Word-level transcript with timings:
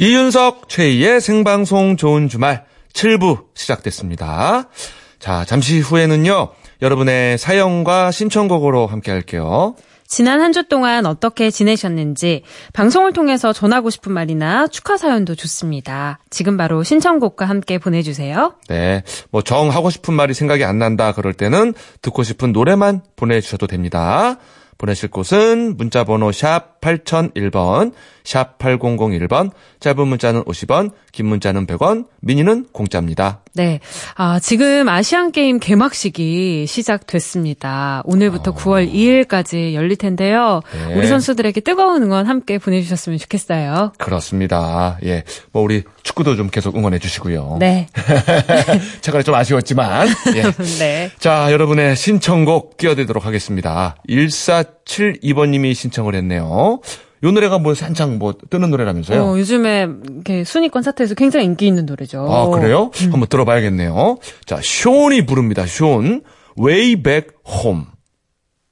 이윤석 0.00 0.68
최희의 0.68 1.20
생방송 1.20 1.96
좋은 1.96 2.28
주말 2.28 2.64
7부 2.92 3.46
시작됐습니다. 3.54 4.68
자, 5.18 5.44
잠시 5.44 5.80
후에는요, 5.80 6.50
여러분의 6.82 7.36
사연과 7.36 8.12
신청곡으로 8.12 8.86
함께 8.86 9.10
할게요. 9.10 9.74
지난 10.06 10.40
한 10.40 10.52
주 10.52 10.68
동안 10.68 11.04
어떻게 11.04 11.50
지내셨는지 11.50 12.42
방송을 12.72 13.12
통해서 13.12 13.52
전하고 13.52 13.90
싶은 13.90 14.12
말이나 14.12 14.68
축하 14.68 14.96
사연도 14.96 15.34
좋습니다. 15.34 16.20
지금 16.30 16.56
바로 16.56 16.82
신청곡과 16.84 17.44
함께 17.46 17.78
보내주세요. 17.78 18.54
네. 18.68 19.02
뭐, 19.30 19.42
정 19.42 19.68
하고 19.68 19.90
싶은 19.90 20.14
말이 20.14 20.32
생각이 20.32 20.64
안 20.64 20.78
난다. 20.78 21.10
그럴 21.12 21.34
때는 21.34 21.74
듣고 22.02 22.22
싶은 22.22 22.52
노래만 22.52 23.02
보내주셔도 23.16 23.66
됩니다. 23.66 24.36
보내실 24.78 25.10
곳은 25.10 25.76
문자번호 25.76 26.30
샵 26.30 26.77
8001번, 26.96 27.92
샵 28.24 28.58
8001번, 28.58 29.50
짧은 29.80 30.06
문자는 30.06 30.44
50원, 30.44 30.90
긴 31.12 31.26
문자는 31.26 31.66
100원, 31.66 32.06
미니는 32.20 32.66
공짜입니다. 32.72 33.40
네. 33.54 33.80
아, 34.14 34.38
지금 34.38 34.88
아시안게임 34.88 35.58
개막식이 35.58 36.66
시작됐습니다. 36.66 38.02
오늘부터 38.04 38.54
9월 38.54 38.92
2일까지 38.92 39.74
열릴 39.74 39.96
텐데요. 39.96 40.60
네. 40.72 40.94
우리 40.94 41.06
선수들에게 41.06 41.60
뜨거운 41.62 42.02
응원 42.02 42.26
함께 42.26 42.58
보내주셨으면 42.58 43.18
좋겠어요. 43.18 43.94
그렇습니다. 43.98 44.98
예. 45.04 45.24
뭐, 45.52 45.62
우리 45.62 45.82
축구도 46.02 46.36
좀 46.36 46.48
계속 46.50 46.76
응원해 46.76 46.98
주시고요. 46.98 47.56
네. 47.58 47.88
최근에 49.00 49.22
좀 49.22 49.34
아쉬웠지만, 49.34 50.08
예. 50.36 50.42
네. 50.78 51.10
자, 51.18 51.50
여러분의 51.50 51.96
신청곡 51.96 52.76
띄워드리도록 52.76 53.26
하겠습니다. 53.26 53.96
1472번님이 54.88 55.74
신청을 55.74 56.14
했네요. 56.16 56.80
요 57.24 57.30
노래가 57.32 57.58
뭐 57.58 57.74
한창 57.78 58.18
뭐 58.18 58.34
뜨는 58.50 58.70
노래라면서요? 58.70 59.22
어, 59.22 59.38
요즘에 59.38 59.88
이렇게 60.14 60.44
순위권 60.44 60.82
차트에서 60.82 61.14
굉장히 61.14 61.46
인기 61.46 61.66
있는 61.66 61.84
노래죠. 61.84 62.26
아, 62.30 62.48
그래요? 62.48 62.90
한번 63.10 63.26
들어봐야겠네요. 63.28 64.18
자, 64.46 64.60
쇼온이 64.62 65.26
부릅니다. 65.26 65.66
쇼온. 65.66 66.22
Way 66.58 66.96
Back 67.02 67.30
Home. 67.46 67.84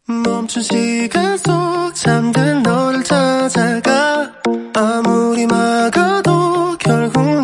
멈춘 0.09 0.63
시간 0.63 1.37
속 1.37 1.93
잠든 1.95 2.63
너를 2.63 3.03
찾아가 3.03 4.33
아무리 4.75 5.47
막아도 5.47 6.77
결국 6.79 7.36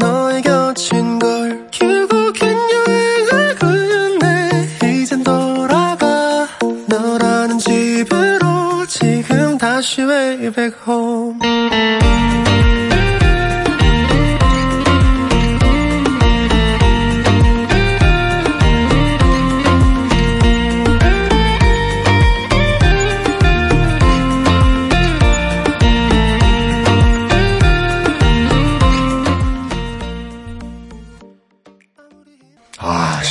지금 9.02 9.58
다시 9.58 10.00
way 10.02 10.50
back 10.50 10.76
home 10.86 11.38
아, 32.78 33.22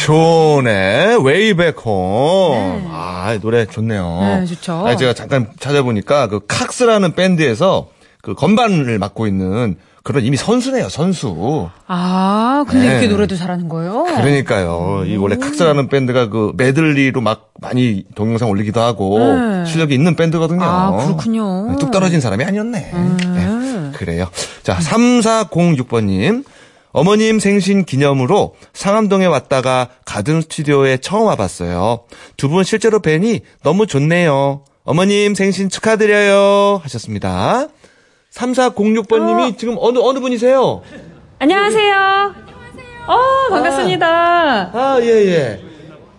Back 1.53 1.79
Home. 1.85 2.90
아, 3.21 3.33
이 3.33 3.39
노래 3.39 3.65
좋네요. 3.65 4.39
네, 4.39 4.45
좋죠. 4.45 4.85
아니, 4.87 4.97
제가 4.97 5.13
잠깐 5.13 5.47
찾아보니까 5.59 6.27
그 6.27 6.39
칵스라는 6.47 7.13
밴드에서 7.13 7.89
그 8.21 8.33
건반을 8.33 8.97
맡고 8.97 9.27
있는 9.27 9.75
그런 10.03 10.23
이미 10.25 10.35
선수네요, 10.35 10.89
선수. 10.89 11.69
아, 11.85 12.65
근데 12.67 12.87
네. 12.87 12.91
이렇게 12.93 13.07
노래도 13.07 13.35
잘하는 13.35 13.69
거예요? 13.69 14.05
그러니까요. 14.05 15.03
이 15.05 15.15
원래 15.15 15.37
칵스라는 15.37 15.89
밴드가 15.89 16.29
그 16.29 16.53
메들리로 16.57 17.21
막 17.21 17.51
많이 17.61 18.03
동영상 18.15 18.49
올리기도 18.49 18.81
하고 18.81 19.19
네. 19.19 19.65
실력이 19.65 19.93
있는 19.93 20.15
밴드거든요. 20.15 20.63
아, 20.63 20.91
그렇군요. 21.05 21.75
뚝 21.79 21.91
떨어진 21.91 22.19
사람이 22.19 22.43
아니었네. 22.43 22.91
음. 22.93 23.91
네, 23.91 23.97
그래요. 23.97 24.27
자, 24.63 24.77
3406번님. 24.77 26.43
어머님 26.93 27.39
생신 27.39 27.85
기념으로 27.85 28.55
상암동에 28.73 29.25
왔다가 29.25 29.89
가든 30.05 30.41
스튜디오에 30.41 30.97
처음 30.97 31.25
와봤어요. 31.27 32.03
두 32.37 32.49
분 32.49 32.63
실제로 32.63 32.99
뵈니 33.01 33.41
너무 33.63 33.87
좋네요. 33.87 34.65
어머님 34.83 35.35
생신 35.35 35.69
축하드려요. 35.69 36.81
하셨습니다. 36.83 37.67
3406번님이 38.33 39.57
지금 39.57 39.75
어느, 39.79 39.99
어느 39.99 40.19
분이세요? 40.19 40.81
안녕하세요. 41.39 42.35
어, 43.07 43.17
반갑습니다. 43.49 44.07
아, 44.73 44.97
예, 45.01 45.05
예. 45.07 45.61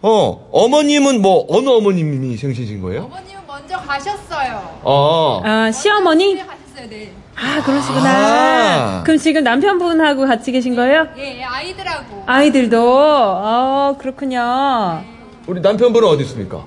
어, 0.02 0.48
어머님은 0.52 1.22
뭐, 1.22 1.46
어느 1.48 1.68
어머님이 1.68 2.36
생신이신 2.36 2.80
거예요? 2.82 3.04
어머님은 3.04 3.42
먼저 3.46 3.76
가셨어요. 3.78 4.80
어. 4.82 5.40
아, 5.44 5.70
시어머니? 5.70 6.36
가셨어요, 6.38 6.88
네. 6.90 7.12
아, 7.36 7.62
그러시구나. 7.64 8.10
아. 8.10 9.02
그럼 9.04 9.18
지금 9.18 9.42
남편분하고 9.42 10.26
같이 10.26 10.52
계신 10.52 10.74
거예요? 10.76 11.06
예, 11.16 11.38
예, 11.38 11.42
아이들하고. 11.44 12.24
아이들도? 12.26 12.78
어, 12.80 13.96
그렇군요. 13.98 15.02
우리 15.46 15.60
남편분은 15.60 16.08
어디 16.08 16.22
있습니까? 16.24 16.64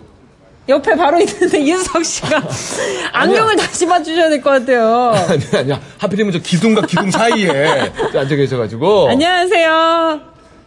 옆에 0.67 0.95
바로 0.95 1.19
있는데 1.19 1.63
윤석 1.63 2.03
씨가 2.03 2.41
안경을 3.13 3.55
다시 3.55 3.85
봐주셔야 3.85 4.29
될 4.29 4.41
것 4.41 4.49
같아요. 4.49 5.13
아니, 5.29 5.43
아니야. 5.55 5.79
하필이면 5.99 6.33
저 6.33 6.39
기둥과 6.39 6.87
기둥 6.87 7.11
사이에 7.11 7.91
앉아 8.15 8.35
계셔가지고. 8.35 9.09
안녕하세요. 9.09 10.21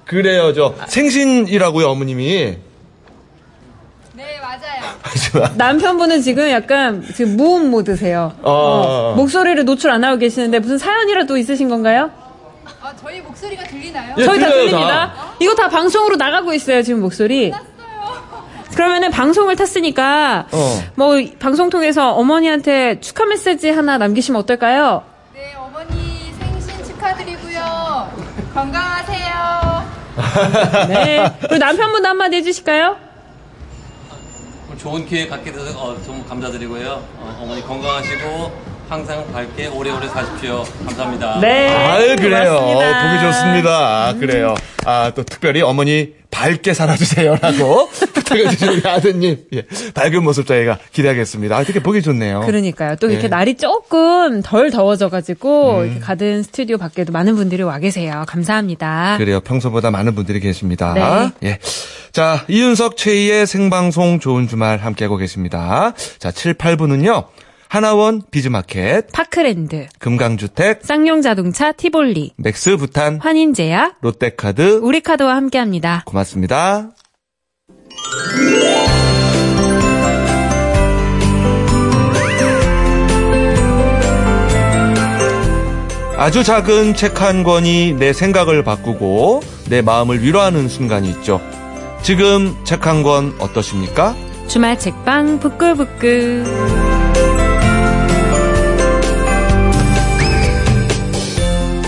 그래요, 0.05 0.55
저, 0.55 0.75
생신이라고요, 0.87 1.89
어머님이. 1.89 2.59
하지만. 5.09 5.53
남편분은 5.59 6.23
지금 6.23 6.51
약간 6.51 7.05
지금 7.15 7.37
무음 7.37 7.71
모드세요. 7.71 8.33
어. 8.43 9.15
목소리를 9.17 9.65
노출 9.65 9.91
안 9.91 10.05
하고 10.05 10.19
계시는데 10.19 10.59
무슨 10.59 10.79
사연이라도 10.79 11.37
있으신 11.37 11.69
건가요? 11.69 12.11
아, 12.81 12.93
저희 13.01 13.21
목소리가 13.21 13.65
들리나요? 13.65 14.15
예, 14.19 14.25
저희 14.25 14.39
다 14.39 14.47
들려요, 14.47 14.65
들립니다. 14.67 15.15
이거 15.41 15.55
다 15.55 15.69
방송으로 15.69 16.17
나가고 16.17 16.53
있어요, 16.55 16.83
지금 16.83 17.01
목소리. 17.01 17.53
그러면은 18.75 19.11
방송을 19.11 19.57
탔으니까 19.57 20.47
어. 20.53 20.83
뭐 20.95 21.17
방송 21.41 21.69
통해서 21.69 22.13
어머니한테 22.13 23.01
축하 23.01 23.25
메시지 23.25 23.71
하나 23.71 23.99
남기시면 23.99 24.41
어떨까요? 24.43 25.03
네, 25.35 25.55
어머니 25.59 26.33
생신 26.39 26.85
축하드리고요. 26.85 28.13
건강하세요. 28.55 29.89
네. 30.89 31.33
그리고 31.41 31.59
남편분도 31.59 32.09
한마디 32.09 32.37
해주실까요? 32.37 32.97
좋은 34.79 35.05
기회 35.05 35.27
갖게 35.27 35.51
돼서 35.53 35.77
어, 35.79 36.03
좀 36.03 36.25
감사드리고요. 36.25 37.05
어, 37.19 37.45
머니 37.47 37.61
건강하시고 37.63 38.68
항상 38.89 39.31
밝게 39.33 39.67
오래오래 39.67 40.09
사십시오. 40.09 40.65
감사합니다. 40.87 41.41
네. 41.41 41.69
아유, 41.69 42.17
그래요. 42.17 42.59
고맙습니다. 42.59 43.11
보기 43.11 43.33
좋습니다. 43.33 44.15
그래요. 44.19 44.55
아, 44.87 45.13
또 45.15 45.23
특별히 45.25 45.61
어머니 45.61 46.15
밝게 46.31 46.73
살아주세요라고 46.73 47.89
부탁해 48.15 48.49
주신 48.49 48.69
우리 48.69 48.89
아드님. 48.89 49.45
예, 49.53 49.63
밝은 49.93 50.25
모습 50.25 50.47
저희가 50.47 50.79
기대하겠습니다. 50.93 51.55
아, 51.57 51.65
되게 51.65 51.81
보기 51.81 52.01
좋네요. 52.01 52.41
그러니까요. 52.47 52.97
또 52.97 53.09
이렇게 53.11 53.23
네. 53.23 53.29
날이 53.29 53.57
조금 53.59 54.41
덜 54.43 54.71
더워져가지고 54.71 55.79
음. 55.81 55.85
이렇게 55.85 56.01
가든 56.01 56.43
스튜디오 56.45 56.79
밖에도 56.79 57.13
많은 57.13 57.37
분들이 57.37 57.63
와 57.63 57.79
계세요. 57.79 58.25
감사합니다. 58.27 59.17
그래요. 59.19 59.41
평소보다 59.41 59.91
많은 59.91 60.15
분들이 60.15 60.41
계십니다. 60.41 60.95
네. 61.41 61.49
예. 61.51 61.59
자, 62.13 62.45
이윤석 62.49 62.97
최희의 62.97 63.47
생방송 63.47 64.19
좋은 64.19 64.49
주말 64.49 64.79
함께하고 64.79 65.19
계십니다. 65.19 65.93
자, 66.19 66.31
7, 66.31 66.55
8부는요. 66.55 67.27
하나원 67.69 68.23
비즈마켓, 68.31 69.13
파크랜드, 69.13 69.87
금강주택, 69.99 70.81
쌍용자동차 70.83 71.73
티볼리, 71.73 72.33
맥스부탄, 72.37 73.19
환인제야 73.21 73.93
롯데카드, 74.01 74.79
우리카드와 74.83 75.37
함께합니다. 75.37 76.03
고맙습니다. 76.07 76.91
아주 86.17 86.43
작은 86.43 86.95
책 86.95 87.21
한 87.23 87.45
권이 87.45 87.95
내 87.99 88.13
생각을 88.13 88.65
바꾸고 88.65 89.41
내 89.69 89.83
마음을 89.83 90.23
위로하는 90.23 90.69
순간이 90.69 91.09
있죠. 91.11 91.41
지금 92.03 92.57
책 92.65 92.87
한 92.87 93.03
권 93.03 93.35
어떠십니까? 93.39 94.17
주말 94.49 94.79
책방 94.79 95.39
북구북구. 95.41 96.43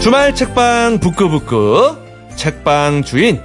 주말 0.00 0.35
책방 0.35 0.99
부끄부끄 1.00 1.94
책방 2.35 3.02
주인 3.02 3.38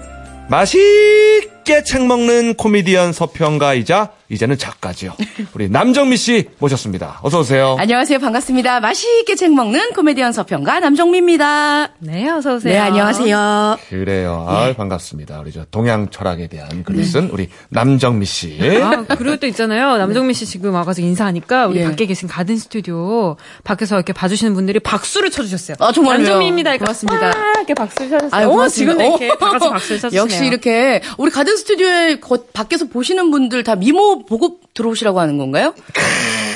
맛있게 0.47 1.83
책 1.83 2.05
먹는 2.05 2.53
코미디언 2.53 3.11
서평가이자 3.11 4.11
이제는 4.27 4.57
작가지요. 4.57 5.13
우리 5.53 5.69
남정미 5.69 6.17
씨 6.17 6.49
모셨습니다. 6.57 7.19
어서 7.21 7.41
오세요. 7.41 7.75
안녕하세요. 7.77 8.17
반갑습니다. 8.17 8.79
맛있게 8.79 9.35
책 9.35 9.53
먹는 9.53 9.91
코미디언 9.93 10.31
서평가 10.31 10.79
남정미입니다. 10.79 11.89
네, 11.99 12.27
어서 12.31 12.55
오세요. 12.55 12.73
네, 12.73 12.79
안녕하세요. 12.79 13.77
그래요. 13.87 14.45
아, 14.49 14.73
반갑습니다. 14.75 15.39
우리 15.41 15.51
저 15.51 15.63
동양 15.69 16.09
철학에 16.09 16.47
대한 16.47 16.83
글을 16.83 17.03
쓴 17.03 17.29
우리 17.31 17.49
남정미 17.69 18.25
씨. 18.25 18.57
아, 18.81 19.05
그리고 19.15 19.35
또 19.37 19.45
있잖아요. 19.45 19.97
남정민 19.97 20.33
씨 20.33 20.47
지금 20.47 20.73
와가지고 20.73 21.05
인사하니까 21.07 21.67
우리 21.67 21.81
예. 21.81 21.83
밖에 21.83 22.07
계신 22.07 22.27
가든 22.27 22.57
스튜디오 22.57 23.35
밖에서 23.63 23.95
이렇게 23.95 24.11
봐주시는 24.11 24.55
분들이 24.55 24.79
박수를 24.79 25.29
쳐주셨어요. 25.29 25.77
아, 25.79 25.91
정말요? 25.91 26.17
남정민입니다. 26.23 26.71
이렇게 26.71 26.85
고맙습니다. 26.85 27.27
와, 27.27 27.33
이렇게 27.57 27.73
박수를 27.75 28.09
쳐주셨어요. 28.09 28.47
어, 28.47 28.49
고맙습니다. 28.51 28.93
지금도 28.93 29.23
이렇게 29.23 29.29
어. 29.29 29.37
다 29.37 29.51
같이 29.51 29.69
박수를 29.69 29.99
쳐주시네요. 29.99 30.21
역시 30.23 30.45
이렇게 30.47 31.01
우리 31.19 31.29
가든 31.29 31.55
스튜디오에 31.57 32.19
거- 32.19 32.43
밖에서 32.53 32.85
보시는 32.85 33.29
분들 33.29 33.63
다 33.63 33.75
미모 33.75 34.14
보고 34.23 34.59
들어오시라고 34.73 35.19
하는 35.19 35.37
건가요? 35.37 35.73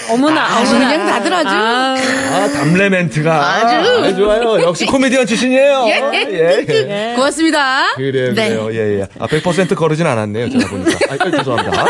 어머나, 0.09 0.43
아주 0.43 0.71
어머나. 0.75 0.91
그냥 0.91 1.07
다들 1.07 1.33
아주. 1.33 1.49
아, 1.49 1.95
아, 2.33 2.49
담레 2.49 2.89
멘트가. 2.89 3.55
아주. 3.55 3.75
아, 3.75 4.15
좋아요. 4.15 4.61
역시 4.63 4.85
코미디언 4.85 5.25
출신이에요. 5.27 5.85
예. 5.87 7.11
예. 7.11 7.13
고맙습니다. 7.15 7.95
그래요, 7.95 8.33
네. 8.33 8.49
그래요. 8.49 8.69
예, 8.73 8.99
예. 9.01 9.07
아, 9.19 9.27
100% 9.27 9.75
거르진 9.75 10.07
않았네요. 10.07 10.49
제가 10.49 10.67
보니까. 10.67 10.91
아, 11.09 11.13
아, 11.19 11.31
죄송합니다. 11.31 11.85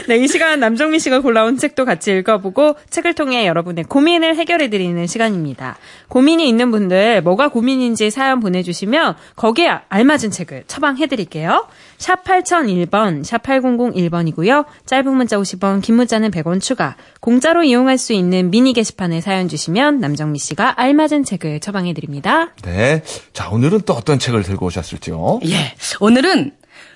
예. 0.00 0.06
네, 0.08 0.16
이 0.16 0.26
시간 0.28 0.58
남정민 0.60 0.98
씨가 0.98 1.20
골라온 1.20 1.56
책도 1.56 1.84
같이 1.84 2.10
읽어보고 2.12 2.76
책을 2.90 3.14
통해 3.14 3.46
여러분의 3.46 3.84
고민을 3.84 4.36
해결해드리는 4.36 5.06
시간입니다. 5.06 5.76
고민이 6.08 6.48
있는 6.48 6.70
분들 6.70 7.22
뭐가 7.22 7.48
고민인지 7.48 8.10
사연 8.10 8.40
보내주시면 8.40 9.16
거기에 9.36 9.70
알맞은 9.88 10.30
책을 10.32 10.64
처방해드릴게요. 10.66 11.66
샵 12.02 12.24
8001번, 12.24 13.22
샵 13.22 13.44
8001번이고요. 13.44 14.66
짧은 14.86 15.14
문자 15.14 15.36
50원, 15.36 15.80
긴 15.80 15.94
문자는 15.94 16.32
100원 16.32 16.60
추가. 16.60 16.96
공짜로 17.20 17.62
이용할 17.62 17.96
수 17.96 18.12
있는 18.12 18.50
미니 18.50 18.72
게시판에 18.72 19.20
사연 19.20 19.46
주시면 19.46 20.00
남정미 20.00 20.40
씨가 20.40 20.80
알맞은 20.80 21.22
책을 21.22 21.60
처방해 21.60 21.94
드립니다. 21.94 22.50
네. 22.64 23.04
자, 23.32 23.50
오늘은 23.50 23.82
또 23.86 23.92
어떤 23.92 24.18
책을 24.18 24.42
들고 24.42 24.66
오셨을지요? 24.66 25.40
예. 25.46 25.76
오늘은 26.00 26.50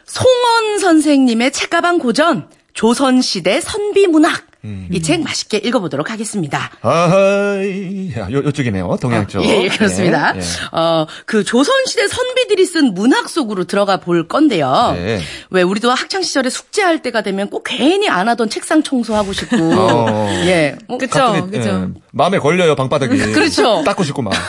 송원 0.07 0.79
선생님의 0.81 1.53
책가방 1.53 1.99
고전 1.99 2.49
조선시대 2.75 3.61
선비문학 3.61 4.46
음. 4.65 4.89
이책 4.91 5.23
맛있게 5.23 5.59
읽어보도록 5.59 6.11
하겠습니다. 6.11 6.71
야, 6.85 8.31
요, 8.31 8.37
요쪽이네요. 8.45 8.97
동양 9.01 9.27
쪽. 9.27 9.45
예, 9.45 9.65
예, 9.65 9.69
그렇습니다. 9.69 10.35
예, 10.35 10.41
예. 10.41 10.43
어, 10.77 11.07
그 11.25 11.45
조선시대 11.45 12.09
선비들이 12.09 12.67
쓴 12.67 12.95
문학 12.95 13.29
속으로 13.29 13.65
들어가 13.65 13.99
볼 13.99 14.27
건데요. 14.27 14.95
네. 14.97 15.21
왜 15.51 15.63
우리도 15.63 15.91
학창 15.91 16.23
시절에 16.23 16.51
숙제할 16.51 17.03
때가 17.03 17.23
되면 17.23 17.49
꼭 17.49 17.65
괜히 17.65 18.09
안 18.09 18.29
하던 18.29 18.51
책상 18.51 18.83
청소하고 18.83 19.33
싶고. 19.33 19.57
어. 19.57 20.29
예. 20.47 20.77
뭐, 20.89 20.99
그쵸, 20.99 21.19
가끔이, 21.19 21.51
그쵸. 21.51 21.69
예, 21.69 22.01
마음에 22.13 22.39
걸려요, 22.39 22.75
방바닥이. 22.75 23.17
그렇죠. 23.33 23.83
닦고 23.85 24.03
싶고 24.05 24.23
막. 24.23 24.33
한 24.35 24.43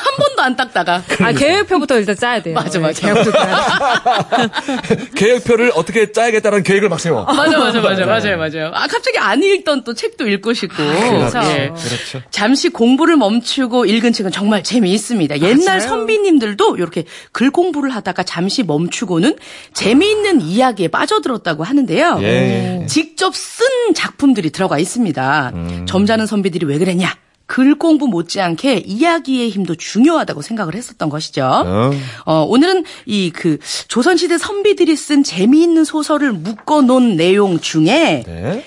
안 0.47 0.55
닦다가. 0.55 1.03
아, 1.21 1.31
계획표부터 1.33 1.99
일단 1.99 2.15
짜야 2.15 2.41
돼요. 2.41 2.55
맞아, 2.55 2.79
맞아. 2.79 3.05
네, 3.05 3.13
계획표. 3.13 3.31
계획표를 5.15 5.71
어떻게 5.75 6.11
짜야겠다는 6.11 6.63
계획을 6.63 6.89
막 6.89 6.99
세워. 6.99 7.25
맞아, 7.25 7.57
맞아, 7.57 7.81
맞아, 7.81 8.05
맞아요, 8.05 8.37
맞아요. 8.37 8.71
아, 8.73 8.87
갑자기 8.87 9.17
안 9.19 9.43
읽던 9.43 9.83
또 9.83 9.93
책도 9.93 10.27
읽고 10.27 10.53
싶고. 10.53 10.75
그렇죠. 10.77 11.39
예. 11.43 11.71
그렇죠. 11.75 12.21
잠시 12.31 12.69
공부를 12.69 13.17
멈추고 13.17 13.85
읽은 13.85 14.13
책은 14.13 14.31
정말 14.31 14.63
재미있습니다. 14.63 15.41
옛날 15.41 15.81
선비님들도 15.81 16.77
이렇게 16.77 17.03
글 17.33 17.51
공부를 17.51 17.89
하다가 17.91 18.23
잠시 18.23 18.63
멈추고는 18.63 19.35
재미있는 19.73 20.41
이야기에 20.41 20.87
빠져들었다고 20.87 21.63
하는데요. 21.65 22.19
예. 22.21 22.85
직접 22.87 23.35
쓴 23.35 23.65
작품들이 23.93 24.49
들어가 24.51 24.79
있습니다. 24.79 25.51
점잖은 25.87 26.25
선비들이 26.25 26.65
왜 26.65 26.77
그랬냐? 26.77 27.13
글 27.47 27.75
공부 27.79 28.07
못지않게 28.07 28.83
이야기의 28.85 29.49
힘도 29.49 29.73
중요하다고 29.75 30.41
생각을 30.41 30.75
했었던 30.75 31.09
것이죠. 31.09 31.43
어. 31.45 31.91
어, 32.25 32.45
오늘은 32.47 32.83
이 33.05 33.31
그 33.33 33.57
조선시대 33.87 34.37
선비들이 34.37 34.95
쓴 34.95 35.23
재미있는 35.23 35.83
소설을 35.85 36.33
묶어 36.33 36.81
놓은 36.81 37.15
내용 37.15 37.59
중에 37.59 38.23
네. 38.25 38.63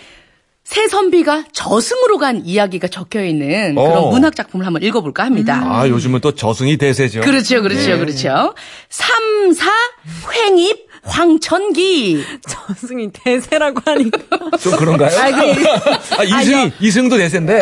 새 0.65 0.87
선비가 0.87 1.45
저승으로 1.53 2.19
간 2.19 2.43
이야기가 2.47 2.87
적혀 2.89 3.25
있는 3.25 3.75
그런 3.75 3.97
어. 4.05 4.11
문학 4.11 4.37
작품을 4.37 4.65
한번 4.65 4.83
읽어볼까 4.85 5.25
합니다. 5.25 5.61
아, 5.65 5.89
요즘은 5.89 6.21
또 6.21 6.33
저승이 6.35 6.77
대세죠. 6.77 7.23
그렇죠, 7.23 7.61
그렇죠, 7.63 7.91
네. 7.91 7.99
그렇죠. 7.99 8.55
삼사 8.89 9.69
횡입 10.33 10.90
황천기. 11.03 12.25
저승이 12.49 13.11
대세라고 13.13 13.81
하니까. 13.85 14.19
좀 14.59 14.77
그런가요? 14.77 15.11
아, 15.19 15.31
그- 15.31 16.17
아, 16.21 16.25
이승, 16.41 16.71
이승도 16.81 17.17
대세인데. 17.17 17.61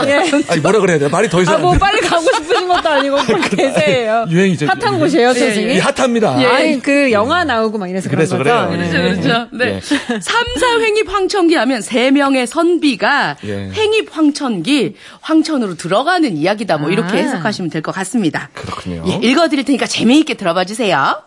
아니, 0.49 0.61
뭐라 0.61 0.81
그래야 0.81 0.99
돼요? 0.99 1.09
말이 1.09 1.29
더 1.29 1.41
이상. 1.43 1.55
아, 1.57 1.59
뭐 1.59 1.73
빨리 1.79 2.01
가고 2.01 2.23
싶으신 2.23 2.69
것도 2.69 2.89
아니고 2.89 3.17
꼭 3.17 3.41
대세예요. 3.57 4.27
유행이죠. 4.29 4.67
핫한 4.67 4.99
곳이에요, 4.99 5.33
저승이. 5.35 5.75
이 5.75 5.79
핫합니다. 5.79 6.33
아니, 6.33 6.81
그 6.81 7.11
영화 7.13 7.45
나오고 7.45 7.79
막 7.79 7.89
이래서 7.89 8.09
그래서 8.11 8.39
그런 8.39 8.69
거죠. 8.71 8.79
그래요. 8.79 8.93
예. 8.93 9.01
그렇죠, 9.15 9.23
그렇죠. 9.23 9.49
네. 9.53 9.75
예. 9.77 9.81
삼사 10.21 10.81
횡입 10.81 11.09
황천기 11.13 11.55
하면 11.55 11.81
세 11.83 12.11
명의 12.11 12.47
선비가 12.47 13.37
예. 13.45 13.71
횡입 13.75 14.09
황천기, 14.17 14.97
황천으로 15.21 15.77
들어가는 15.77 16.37
이야기다. 16.37 16.79
뭐 16.79 16.91
이렇게 16.91 17.13
아. 17.15 17.17
해석하시면 17.17 17.71
될 17.71 17.79
것 17.79 17.93
같습니다. 17.95 18.51
그렇군요. 18.55 19.05
예, 19.07 19.15
읽어드릴 19.27 19.65
테니까 19.65 19.87
재미있게 19.87 20.35
들어봐 20.35 20.65
주세요. 20.65 21.23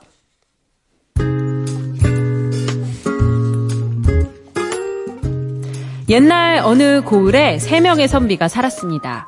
옛날 6.12 6.58
어느 6.58 7.02
고을에 7.02 7.58
세 7.58 7.80
명의 7.80 8.10
선비가 8.10 8.50
살았습니다. 8.50 9.26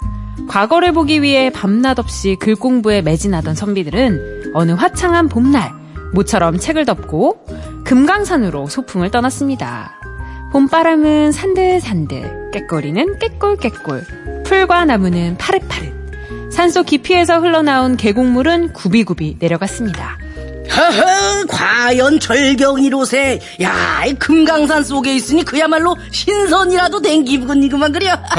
과거를 0.50 0.92
보기 0.92 1.22
위해 1.22 1.50
밤낮 1.50 1.98
없이 1.98 2.36
글 2.38 2.56
공부에 2.56 3.02
매진하던 3.02 3.56
선비들은 3.56 4.52
어느 4.54 4.74
화창한 4.74 5.30
봄날 5.30 5.72
모처럼 6.12 6.58
책을 6.60 6.84
덮고 6.84 7.46
금강산으로 7.86 8.68
소풍을 8.68 9.12
떠났습니다. 9.12 9.94
봄바람은 10.52 11.32
산들산들, 11.32 12.52
꾀꼬리는 12.52 13.18
꾀꼴꾀꼴, 13.18 14.44
풀과 14.44 14.84
나무는 14.84 15.38
파릇파릇, 15.38 16.52
산속 16.52 16.88
깊이에서 16.88 17.40
흘러나온 17.40 17.96
계곡물은 17.96 18.74
굽이굽이 18.74 19.38
내려갔습니다. 19.40 20.18
허허, 20.72 21.46
과연 21.48 22.20
절경이로세. 22.20 23.40
야, 23.62 24.04
이 24.08 24.14
금강산 24.14 24.84
속에 24.84 25.14
있으니 25.16 25.44
그야말로 25.44 25.96
신선이라도 26.12 27.02
댕기군이구만 27.02 27.92
그려. 27.92 28.18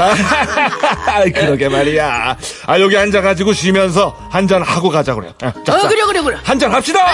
그러게 1.33 1.69
말이야. 1.69 2.37
아, 2.65 2.79
여기 2.79 2.97
앉아가지고 2.97 3.53
쉬면서 3.53 4.17
한잔 4.29 4.61
하고 4.63 4.89
가자 4.89 5.13
그래. 5.15 5.33
자, 5.37 5.47
어, 5.49 5.63
자, 5.63 5.87
그래, 5.87 6.03
그래, 6.05 6.21
그래. 6.21 6.37
한잔 6.43 6.73
합시다. 6.73 6.99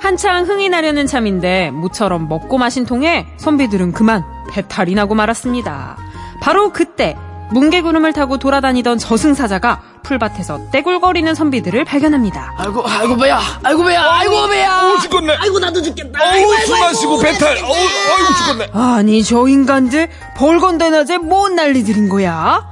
한창 0.00 0.46
흥이 0.46 0.70
나려는 0.70 1.06
참인데 1.06 1.70
모처럼 1.70 2.26
먹고 2.28 2.56
마신 2.56 2.86
통에 2.86 3.26
선비들은 3.36 3.92
그만 3.92 4.24
배탈이 4.50 4.94
나고 4.94 5.14
말았습니다. 5.14 5.98
바로 6.40 6.72
그때 6.72 7.14
뭉게구름을 7.52 8.14
타고 8.14 8.38
돌아다니던 8.38 8.96
저승사자가 8.98 9.82
풀밭에서 10.02 10.70
떼굴거리는 10.72 11.34
선비들을 11.34 11.84
발견합니다. 11.84 12.54
아이고, 12.56 12.82
아이고, 12.86 13.16
배야. 13.16 13.40
아이고, 13.62 13.84
배야. 13.84 14.02
아이고, 14.10 14.48
배야. 14.48 14.82
어우, 14.82 14.98
죽겠네. 15.00 15.34
아이고, 15.36 15.58
나도 15.58 15.82
죽겠다. 15.82 16.18
어우, 16.22 16.28
아이고, 16.30 16.52
아이고, 16.52 16.66
숨 16.66 16.80
마시고 16.80 17.12
아이고, 17.12 17.22
배탈. 17.22 17.54
나 17.60 17.66
어우, 17.68 17.74
죽겠네. 17.74 18.14
어이구, 18.14 18.34
죽겠네. 18.38 18.70
아니 18.72 19.22
저 19.24 19.46
인간들 19.48 20.08
벌건대 20.36 20.90
낮에 20.90 21.18
뭔 21.18 21.54
난리들인 21.56 22.08
거야? 22.08 22.66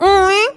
어잉? 0.00 0.48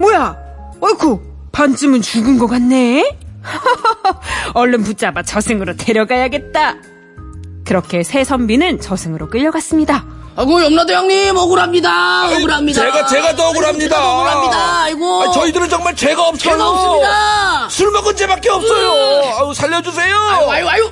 뭐야? 0.00 0.36
어이쿠 0.80 1.20
반쯤은 1.52 2.02
죽은 2.02 2.38
것 2.38 2.46
같네? 2.46 3.16
얼른 4.54 4.82
붙잡아 4.84 5.22
저승으로 5.22 5.76
데려가야겠다. 5.76 6.74
그렇게 7.64 8.02
새 8.02 8.24
선비는 8.24 8.80
저승으로 8.80 9.28
끌려갔습니다. 9.28 10.04
아이고, 10.38 10.62
염라대왕님, 10.62 11.36
억울합니다. 11.36 12.28
억울합니다. 12.28 12.80
제가, 12.80 13.06
제가 13.06 13.34
더 13.34 13.48
억울합니다. 13.48 13.88
제가 13.88 14.00
더 14.00 14.12
억울합니다. 14.12 14.82
아이고. 14.82 15.22
아, 15.22 15.32
저희들은 15.32 15.68
정말 15.68 15.96
죄가 15.96 16.28
없어요. 16.28 16.52
죄가 16.52 16.70
없습니다. 16.70 17.68
술 17.68 17.90
먹은 17.90 18.14
죄밖에 18.14 18.48
없어요. 18.48 18.92
아유, 19.36 19.52
살려주세요. 19.52 20.16
아유, 20.16 20.50
아유, 20.50 20.68
아유. 20.68 20.90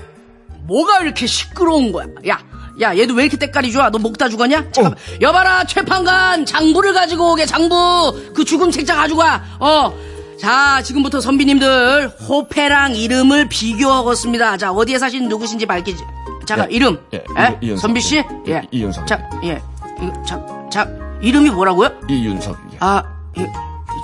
뭐가 0.67 0.99
이렇게 0.99 1.29
시끄러운 1.29 1.93
거야? 1.93 2.07
야, 2.29 2.41
야, 2.81 2.97
얘도 2.97 3.15
왜 3.15 3.23
이렇게 3.23 3.37
때깔이 3.37 3.71
좋아? 3.71 3.89
너 3.91 3.99
먹다 4.01 4.29
죽었냐? 4.29 4.73
잠깐만. 4.73 4.97
여봐라, 5.21 5.63
최판관! 5.67 6.45
장부를 6.45 6.93
가지고 6.93 7.31
오게, 7.31 7.47
장부! 7.47 8.33
그 8.35 8.45
죽음 8.45 8.73
책자 8.73 8.97
가지고 8.97 9.21
와! 9.21 9.41
어. 9.61 9.95
자, 10.41 10.83
지금부터 10.83 11.21
선비님들, 11.21 12.09
호패랑 12.29 12.97
이름을 12.97 13.49
비교하겠습니다. 13.49 14.57
자, 14.57 14.73
어디에 14.73 14.99
사신 14.99 15.29
누구신지 15.29 15.67
밝히지. 15.67 16.03
잠깐, 16.47 16.71
예, 16.71 16.75
이름. 16.77 16.99
예, 17.13 17.19
에? 17.19 17.59
이- 17.61 17.67
이윤석. 17.67 17.83
선비씨? 17.83 18.17
예, 18.47 18.53
예. 18.53 18.63
이윤석. 18.71 19.07
자, 19.07 19.19
예. 19.45 19.61
이거, 20.01 20.23
자, 20.25 20.41
자, 20.71 20.87
이름이 21.21 21.51
뭐라고요? 21.51 21.89
이윤석. 22.09 22.57
아, 22.81 23.03
예. 23.39 23.45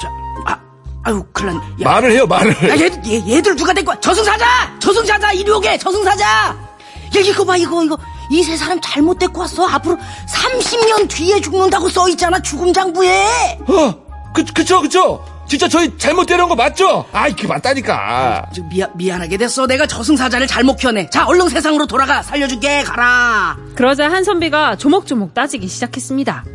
자, 0.00 0.08
아, 0.46 0.58
아유, 1.04 1.22
큰일 1.32 1.54
났네. 1.54 1.66
야, 1.80 1.84
말을 1.84 2.11
해요, 2.12 2.26
말을. 2.26 2.50
야, 2.68 2.76
얘, 2.76 2.90
얘, 3.06 3.37
얘들 3.37 3.56
누가 3.56 3.72
데리고 3.72 3.90
와? 3.92 4.00
저승사자! 4.00 4.46
저승사자! 4.78 5.32
이리 5.32 5.50
오게! 5.50 5.78
저승사자! 5.78 6.26
야, 6.26 7.20
이거 7.20 7.44
봐, 7.44 7.56
이거, 7.56 7.82
이거. 7.84 7.96
이 8.30 8.42
세 8.42 8.56
사람 8.56 8.80
잘못 8.80 9.18
데리고 9.18 9.40
왔어. 9.40 9.66
앞으로 9.68 9.99
30년 10.26 11.08
뒤에 11.08 11.40
죽는다고 11.40 11.88
써있잖아, 11.90 12.40
죽음 12.40 12.72
장부에! 12.72 13.58
어, 13.68 13.94
그, 14.34 14.44
그쵸, 14.54 14.80
그쵸. 14.80 15.22
진짜 15.52 15.68
저희 15.68 15.90
잘못 15.99 16.25
데려온 16.25 16.49
거 16.49 16.54
맞죠? 16.54 17.04
아이, 17.12 17.37
그 17.37 17.47
맞다니까. 17.47 18.47
저 18.56 18.62
미안, 18.71 18.90
미안하게 18.97 19.37
됐어. 19.37 19.66
내가 19.66 19.87
저승사자를 19.87 20.47
잘못 20.47 20.76
켜내. 20.76 21.11
자, 21.11 21.26
얼른 21.26 21.50
세상으로 21.50 21.85
돌아가. 21.87 22.23
살려줄게. 22.23 22.82
가라. 22.85 23.59
그러자 23.75 24.11
한 24.11 24.25
선비가 24.25 24.76
조목조목 24.76 25.35
따지기 25.35 25.68
시작했습니다. 25.68 26.47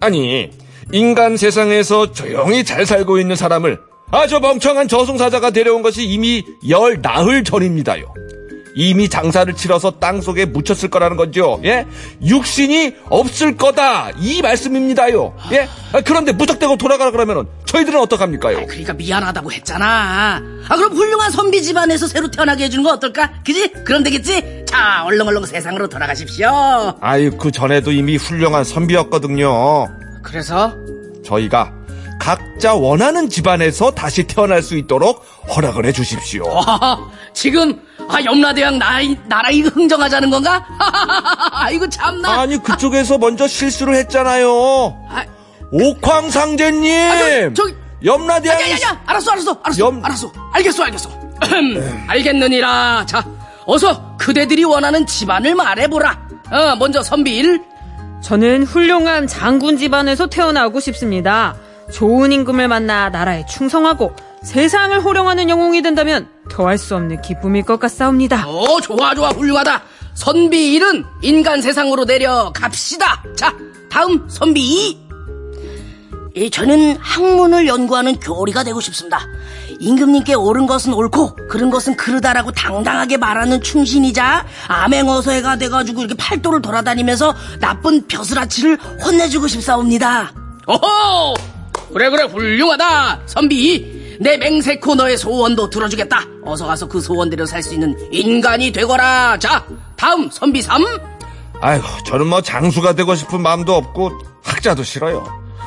아니, 0.00 0.50
인간 0.90 1.36
세상에서 1.36 2.12
조용히 2.12 2.64
잘 2.64 2.86
살고 2.86 3.18
있는 3.18 3.36
사람을 3.36 3.78
아저 4.10 4.40
멍청한 4.40 4.88
저승사자가 4.88 5.50
데려온 5.50 5.82
것이 5.82 6.06
이미 6.06 6.46
열 6.70 7.02
나흘 7.02 7.44
전입니다요. 7.44 8.06
이미 8.74 9.08
장사를 9.08 9.52
치러서 9.54 9.98
땅 9.98 10.20
속에 10.20 10.46
묻혔을 10.46 10.88
거라는 10.90 11.16
거죠. 11.16 11.60
예? 11.64 11.86
육신이 12.24 12.96
없을 13.08 13.56
거다. 13.56 14.10
이 14.18 14.42
말씀입니다요. 14.42 15.36
예? 15.52 15.68
아, 15.92 16.00
그런데 16.00 16.32
무턱대고 16.32 16.76
돌아가라 16.76 17.10
그러면은 17.10 17.46
저희들은 17.66 18.00
어떡합니까요? 18.00 18.66
그러니까 18.66 18.92
미안하다고 18.94 19.52
했잖아. 19.52 20.42
아, 20.68 20.76
그럼 20.76 20.92
훌륭한 20.92 21.30
선비 21.30 21.62
집안에서 21.62 22.06
새로 22.06 22.30
태어나게 22.30 22.64
해주는 22.64 22.82
거 22.84 22.90
어떨까? 22.92 23.32
그지? 23.44 23.72
그럼 23.84 24.02
되겠지? 24.02 24.64
자, 24.66 25.04
얼른 25.04 25.22
세상으로 25.46 25.88
돌아가십시오. 25.88 26.96
아이, 27.00 27.30
그 27.30 27.50
전에도 27.50 27.92
이미 27.92 28.16
훌륭한 28.16 28.64
선비였거든요. 28.64 29.88
그래서? 30.22 30.74
저희가 31.24 31.72
각자 32.26 32.72
원하는 32.74 33.28
집안에서 33.28 33.90
다시 33.90 34.22
태어날 34.28 34.62
수 34.62 34.76
있도록 34.76 35.24
허락을 35.56 35.84
해 35.86 35.90
주십시오. 35.92 36.44
아, 36.64 36.96
지금, 37.34 37.80
아, 38.08 38.22
염라대왕 38.24 38.78
나이, 38.78 39.18
나라 39.26 39.50
이거 39.50 39.68
흥정하자는 39.70 40.30
건가? 40.30 40.64
이거 41.72 41.88
참나. 41.88 42.42
아니 42.42 42.62
그쪽에서 42.62 43.18
먼저 43.18 43.48
실수를 43.48 43.96
했잖아요. 43.96 44.46
아, 45.10 45.24
옥황상제님. 45.72 47.10
아, 47.10 47.18
저, 47.18 47.54
저기- 47.54 47.74
염라대왕이 48.04 48.62
야, 48.62 48.70
야, 48.70 48.78
야, 48.90 49.02
알았어, 49.04 49.32
알았어, 49.32 49.58
알았어, 49.64 49.78
염- 49.80 50.04
알았어, 50.04 50.32
알겠어, 50.52 50.84
알겠어. 50.84 51.10
알겠느니라. 52.06 53.04
자, 53.06 53.24
어서 53.66 54.16
그대들이 54.16 54.62
원하는 54.62 55.06
집안을 55.06 55.56
말해보라. 55.56 56.28
어, 56.52 56.76
먼저 56.76 57.02
선비 57.02 57.36
일. 57.36 57.64
저는 58.22 58.62
훌륭한 58.62 59.26
장군 59.26 59.76
집안에서 59.76 60.28
태어나고 60.28 60.78
싶습니다. 60.78 61.56
좋은 61.90 62.32
임금을 62.32 62.68
만나 62.68 63.08
나라에 63.08 63.46
충성하고 63.46 64.14
세상을 64.42 64.98
호령하는 65.00 65.48
영웅이 65.48 65.82
된다면 65.82 66.28
더할 66.50 66.78
수 66.78 66.96
없는 66.96 67.22
기쁨일 67.22 67.62
것 67.62 67.78
같사옵니다. 67.78 68.48
오, 68.48 68.80
좋아, 68.80 69.14
좋아, 69.14 69.30
훌륭하다. 69.30 69.82
선비 70.14 70.78
1은 70.78 71.04
인간 71.22 71.62
세상으로 71.62 72.04
내려갑시다. 72.04 73.22
자, 73.36 73.54
다음 73.88 74.28
선비 74.28 74.60
2. 74.60 75.02
예, 76.34 76.48
저는 76.48 76.96
학문을 76.96 77.66
연구하는 77.66 78.18
교리가 78.18 78.64
되고 78.64 78.80
싶습니다. 78.80 79.20
임금님께 79.78 80.34
옳은 80.34 80.66
것은 80.66 80.94
옳고 80.94 81.36
그른 81.50 81.68
것은 81.70 81.96
그르다라고 81.96 82.52
당당하게 82.52 83.18
말하는 83.18 83.60
충신이자 83.60 84.46
암행어서해가 84.68 85.56
돼가지고 85.56 86.00
이렇게 86.00 86.14
팔도를 86.14 86.62
돌아다니면서 86.62 87.34
나쁜 87.60 88.06
벼슬아치를 88.06 88.78
혼내주고 89.04 89.48
싶사옵니다. 89.48 90.32
오호! 90.66 91.34
그래 91.92 92.08
그래 92.10 92.24
훌륭하다 92.24 93.20
선비 93.26 93.74
2. 93.74 94.02
내 94.20 94.36
맹세코 94.36 94.94
너의 94.94 95.16
소원도 95.18 95.68
들어주겠다. 95.70 96.20
어서 96.44 96.66
가서 96.66 96.86
그 96.86 97.00
소원대로 97.00 97.44
살 97.46 97.62
수 97.62 97.74
있는 97.74 97.96
인간이 98.12 98.70
되거라. 98.72 99.38
자, 99.38 99.64
다음 99.96 100.30
선비 100.30 100.62
3. 100.62 100.82
아이고 101.60 101.84
저는 102.06 102.26
뭐 102.26 102.40
장수가 102.40 102.94
되고 102.94 103.14
싶은 103.14 103.40
마음도 103.40 103.74
없고 103.74 104.12
학자도 104.44 104.82
싫어요. 104.84 105.24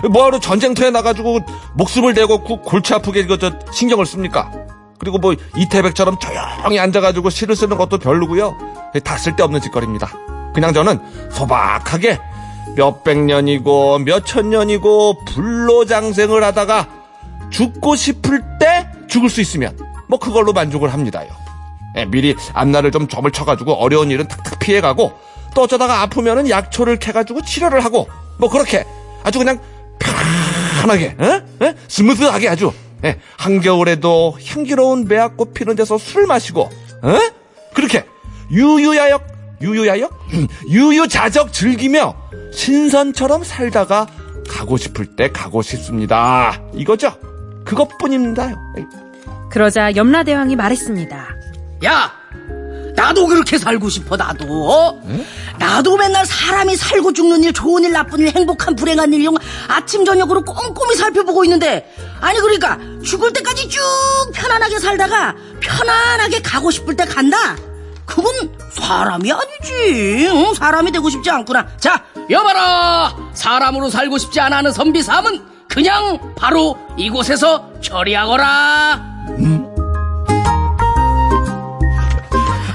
뭐하러 0.10 0.39
전쟁터에 0.39 0.91
나가지고 0.91 1.39
목숨을 1.75 2.13
그 2.13 2.58
골치 2.63 2.94
아프게 2.94 3.25
저 3.39 3.51
신경을 3.74 4.05
씁니까? 4.05 4.51
그리고 5.00 5.17
뭐 5.17 5.34
이태백처럼 5.58 6.17
조용히 6.20 6.79
앉아가지고 6.79 7.29
시를 7.29 7.55
쓰는 7.55 7.77
것도 7.77 7.98
별로고요. 7.98 8.58
다 9.03 9.17
쓸데없는 9.17 9.62
짓거리입니다. 9.62 10.12
그냥 10.53 10.74
저는 10.74 11.00
소박하게 11.32 12.20
몇백 12.75 13.17
년이고 13.17 14.00
몇천 14.00 14.50
년이고 14.50 15.25
불로장생을 15.25 16.44
하다가 16.44 16.88
죽고 17.50 17.96
싶을 17.96 18.44
때 18.60 18.88
죽을 19.08 19.29
수 19.29 19.41
있으면 19.41 19.77
뭐 20.08 20.20
그걸로 20.20 20.53
만족을 20.53 20.91
합니다요. 20.94 21.29
예, 21.98 22.05
미리 22.05 22.36
앞날을 22.53 22.91
좀 22.91 23.08
점을 23.08 23.29
쳐가지고 23.29 23.74
어려운 23.74 24.12
일은 24.12 24.27
탁탁 24.27 24.60
피해가고 24.60 25.13
또 25.55 25.62
어쩌다가 25.62 26.01
아프면은 26.01 26.50
약초를 26.50 26.98
캐가지고 26.98 27.44
치료를 27.44 27.84
하고 27.84 28.08
뭐 28.38 28.50
그렇게 28.50 28.86
아주 29.24 29.39
그냥 29.39 29.60
편하게 30.82 31.15
에? 31.20 31.65
에? 31.65 31.75
스무스하게 31.88 32.50
아주 32.50 32.74
예, 33.05 33.20
한겨울에도 33.38 34.38
향기로운 34.46 35.05
매화꽃 35.05 35.53
피는 35.53 35.75
데서 35.75 35.98
술을 35.98 36.27
마시고 36.27 36.70
에? 37.05 37.32
그렇게 37.74 38.05
유유야역 38.51 39.35
유유야역 39.62 40.12
유유자적 40.69 41.53
즐기며 41.53 42.15
신선처럼 42.53 43.43
살다가 43.43 44.07
가고 44.47 44.77
싶을 44.77 45.15
때 45.15 45.31
가고 45.31 45.62
싶습니다 45.62 46.62
이거죠 46.74 47.17
그것뿐입니다요 47.65 48.55
그러자 49.55 49.95
염라대왕이 49.95 50.57
말했습니다. 50.57 51.29
야, 51.85 52.12
나도 52.93 53.25
그렇게 53.27 53.57
살고 53.57 53.88
싶어, 53.89 54.17
나도. 54.17 54.45
어? 54.69 55.01
나도 55.57 55.95
맨날 55.95 56.25
사람이 56.25 56.75
살고 56.75 57.13
죽는 57.13 57.43
일, 57.43 57.53
좋은 57.53 57.85
일, 57.85 57.93
나쁜 57.93 58.19
일, 58.19 58.35
행복한, 58.35 58.75
불행한 58.75 59.13
일, 59.13 59.21
이런 59.21 59.33
거 59.33 59.39
아침, 59.69 60.03
저녁으로 60.03 60.43
꼼꼼히 60.43 60.95
살펴보고 60.95 61.45
있는데, 61.45 61.89
아니, 62.19 62.39
그러니까, 62.39 62.77
죽을 63.01 63.31
때까지 63.31 63.69
쭉 63.69 63.79
편안하게 64.33 64.79
살다가, 64.79 65.33
편안하게 65.62 66.41
가고 66.41 66.69
싶을 66.69 66.97
때 66.97 67.05
간다? 67.05 67.55
그건 68.05 68.57
사람이 68.71 69.31
아니지. 69.31 70.27
응? 70.29 70.53
사람이 70.53 70.91
되고 70.91 71.09
싶지 71.09 71.29
않구나. 71.29 71.67
자, 71.77 72.03
여봐라! 72.29 73.15
사람으로 73.33 73.89
살고 73.89 74.17
싶지 74.17 74.39
않아 74.39 74.57
하는 74.57 74.71
선비 74.71 75.01
삼은 75.01 75.41
그냥 75.67 76.19
바로 76.35 76.77
이곳에서 76.97 77.69
처리하거라. 77.81 78.45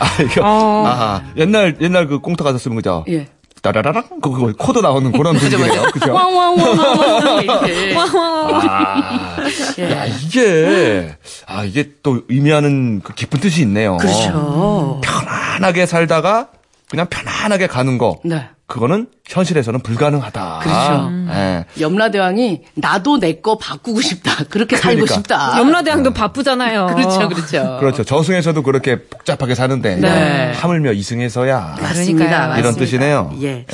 아, 0.01 0.23
이거, 0.23 0.41
어. 0.45 0.85
아, 0.87 1.23
옛날, 1.37 1.77
옛날 1.81 2.07
그 2.07 2.19
꽁트 2.19 2.43
가서 2.45 2.59
쓰는 2.59 2.77
거죠? 2.77 3.05
예. 3.09 3.29
따라라랑? 3.63 4.05
그, 4.23 4.31
그거, 4.31 4.53
코드 4.59 4.79
나오는 4.79 5.13
그런 5.13 5.37
분위기네요. 5.37 5.83
그죠? 5.93 6.13
왕왕왕왕 6.13 7.43
이렇게. 7.43 7.95
아, 7.97 9.37
야, 9.81 10.07
이게, 10.07 11.17
아, 11.47 11.65
이게 11.65 11.93
또 12.03 12.23
의미하는 12.29 13.01
그 13.03 13.15
깊은 13.15 13.41
뜻이 13.41 13.63
있네요. 13.63 13.97
그렇죠. 13.99 15.01
편안하게 15.03 15.87
살다가 15.87 16.49
그냥 16.89 17.07
편안하게 17.09 17.67
가는 17.67 17.99
거. 17.99 18.19
네. 18.25 18.49
그거는 18.67 19.09
현실에서는 19.31 19.81
불가능하다. 19.81 20.59
그렇죠. 20.63 21.11
예. 21.33 21.65
염라대왕이 21.81 22.61
나도 22.75 23.19
내 23.19 23.41
거 23.41 23.57
바꾸고 23.57 24.03
싶다. 24.03 24.45
그렇게 24.51 24.77
살고 24.77 25.05
그러니까. 25.07 25.15
싶다. 25.15 25.59
염라대왕도 25.61 26.13
바쁘잖아요. 26.13 26.89
그렇죠, 26.95 27.29
그렇죠. 27.29 27.77
그렇죠. 27.81 28.05
저승에서도 28.05 28.63
그렇게 28.63 29.05
복잡하게 29.05 29.55
사는데 29.55 29.97
네. 29.97 30.53
하물며 30.57 30.93
이승에서야 30.93 31.77
맞습니다. 31.81 32.25
이런 32.59 32.73
맞습니다. 32.73 32.73
뜻이네요. 32.79 33.39
예. 33.41 33.47
예. 33.47 33.67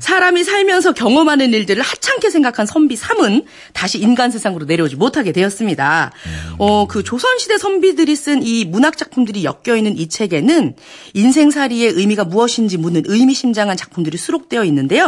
사람이 0.00 0.44
살면서 0.44 0.92
경험하는 0.92 1.54
일들을 1.54 1.80
하찮게 1.82 2.28
생각한 2.28 2.66
선비 2.66 2.96
삼은 2.96 3.44
다시 3.72 3.98
인간 3.98 4.30
세상으로 4.30 4.66
내려오지 4.66 4.96
못하게 4.96 5.32
되었습니다. 5.32 6.10
어, 6.58 6.86
그 6.86 7.02
조선시대 7.02 7.56
선비들이 7.56 8.14
쓴 8.16 8.42
이 8.42 8.64
문학 8.66 8.98
작품들이 8.98 9.44
엮여 9.44 9.76
있는 9.76 9.96
이 9.96 10.08
책에는 10.08 10.74
인생살이의 11.14 11.92
의미가 11.92 12.24
무엇인지 12.24 12.76
묻는 12.78 13.04
의미심장한 13.06 13.76
작품들이 13.76 14.18
수록되어 14.18 14.64
있는데요. 14.64 15.03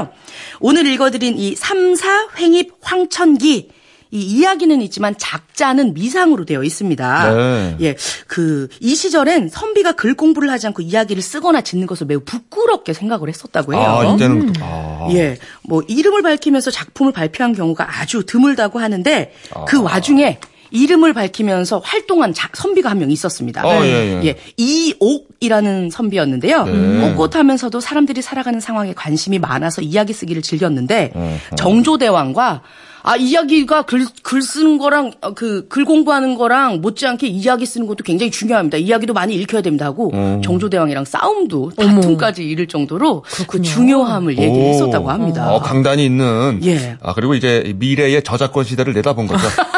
오늘 0.61 0.87
읽어드린 0.87 1.37
이 1.39 1.55
삼사 1.55 2.29
횡입 2.39 2.73
황천기 2.81 3.71
이 4.13 4.21
이야기는 4.21 4.81
있지만 4.83 5.17
작자는 5.19 5.93
미상으로 5.95 6.45
되어 6.45 6.63
있습니다. 6.63 7.35
네. 7.35 7.77
예, 7.81 7.97
그 8.29 8.69
이 8.81 8.95
시절엔 8.95 9.49
선비가 9.49 9.93
글 9.93 10.15
공부를 10.15 10.49
하지 10.51 10.69
않고 10.69 10.83
이야기를 10.83 11.21
쓰거나 11.23 11.61
짓는 11.61 11.87
것을 11.89 12.07
매우 12.07 12.21
부끄럽게 12.21 12.93
생각을 12.93 13.29
했었다고 13.29 13.75
해요. 13.75 13.83
아, 13.83 14.15
이때는 14.15 14.53
아. 14.61 15.09
예, 15.11 15.39
뭐 15.63 15.83
이름을 15.89 16.23
밝히면서 16.23 16.71
작품을 16.71 17.13
발표한 17.13 17.53
경우가 17.53 18.01
아주 18.01 18.25
드물다고 18.25 18.79
하는데 18.79 19.33
아. 19.53 19.65
그 19.65 19.83
와중에 19.83 20.39
이름을 20.77 21.13
밝히면서 21.15 21.81
활동한 21.85 22.33
자- 22.35 22.49
선비가 22.53 22.91
한 22.91 22.97
명 22.99 23.11
있었습니다. 23.11 23.63
어, 23.67 23.85
예, 23.85 24.21
예. 24.25 24.37
이옥이라는 24.57 25.91
선비였는데요. 25.91 26.65
네. 26.65 27.15
꼿꼿하면서도 27.15 27.81
사람들이 27.81 28.23
살아가는 28.23 28.59
상황에 28.61 28.93
관심이 28.95 29.39
많아서 29.39 29.83
이야기 29.83 30.13
쓰기를 30.13 30.43
즐겼는데 30.43 31.13
어, 31.15 31.39
정조대왕과 31.57 32.63
아 33.03 33.15
이야기가 33.15 33.83
글, 33.83 34.05
글 34.25 34.43
쓰는 34.43 34.79
거랑 34.79 35.13
어, 35.21 35.33
그글 35.33 35.85
공부하는 35.85 36.35
거랑 36.35 36.81
못지않게 36.81 37.29
이야기 37.29 37.65
쓰는 37.65 37.87
것도 37.87 38.03
굉장히 38.03 38.33
중요합니다. 38.33 38.79
이야기도 38.79 39.13
많이 39.15 39.37
읽혀야 39.37 39.63
됩니다 39.63 39.85
하고 39.85 40.11
어. 40.13 40.41
정조대왕이랑 40.43 41.05
싸움도 41.05 41.73
다툼까지 41.77 42.43
이를 42.45 42.67
정도로 42.67 43.23
그 43.47 43.63
중요함을 43.63 44.39
얘기했었다고 44.39 45.09
합니다. 45.11 45.53
어, 45.53 45.61
강단이 45.61 46.05
있는. 46.05 46.59
예. 46.65 46.97
아, 47.01 47.15
그리고 47.15 47.35
이제 47.35 47.73
미래의 47.77 48.25
저작권 48.25 48.65
시대를 48.65 48.93
내다본 48.95 49.29
거죠. 49.29 49.47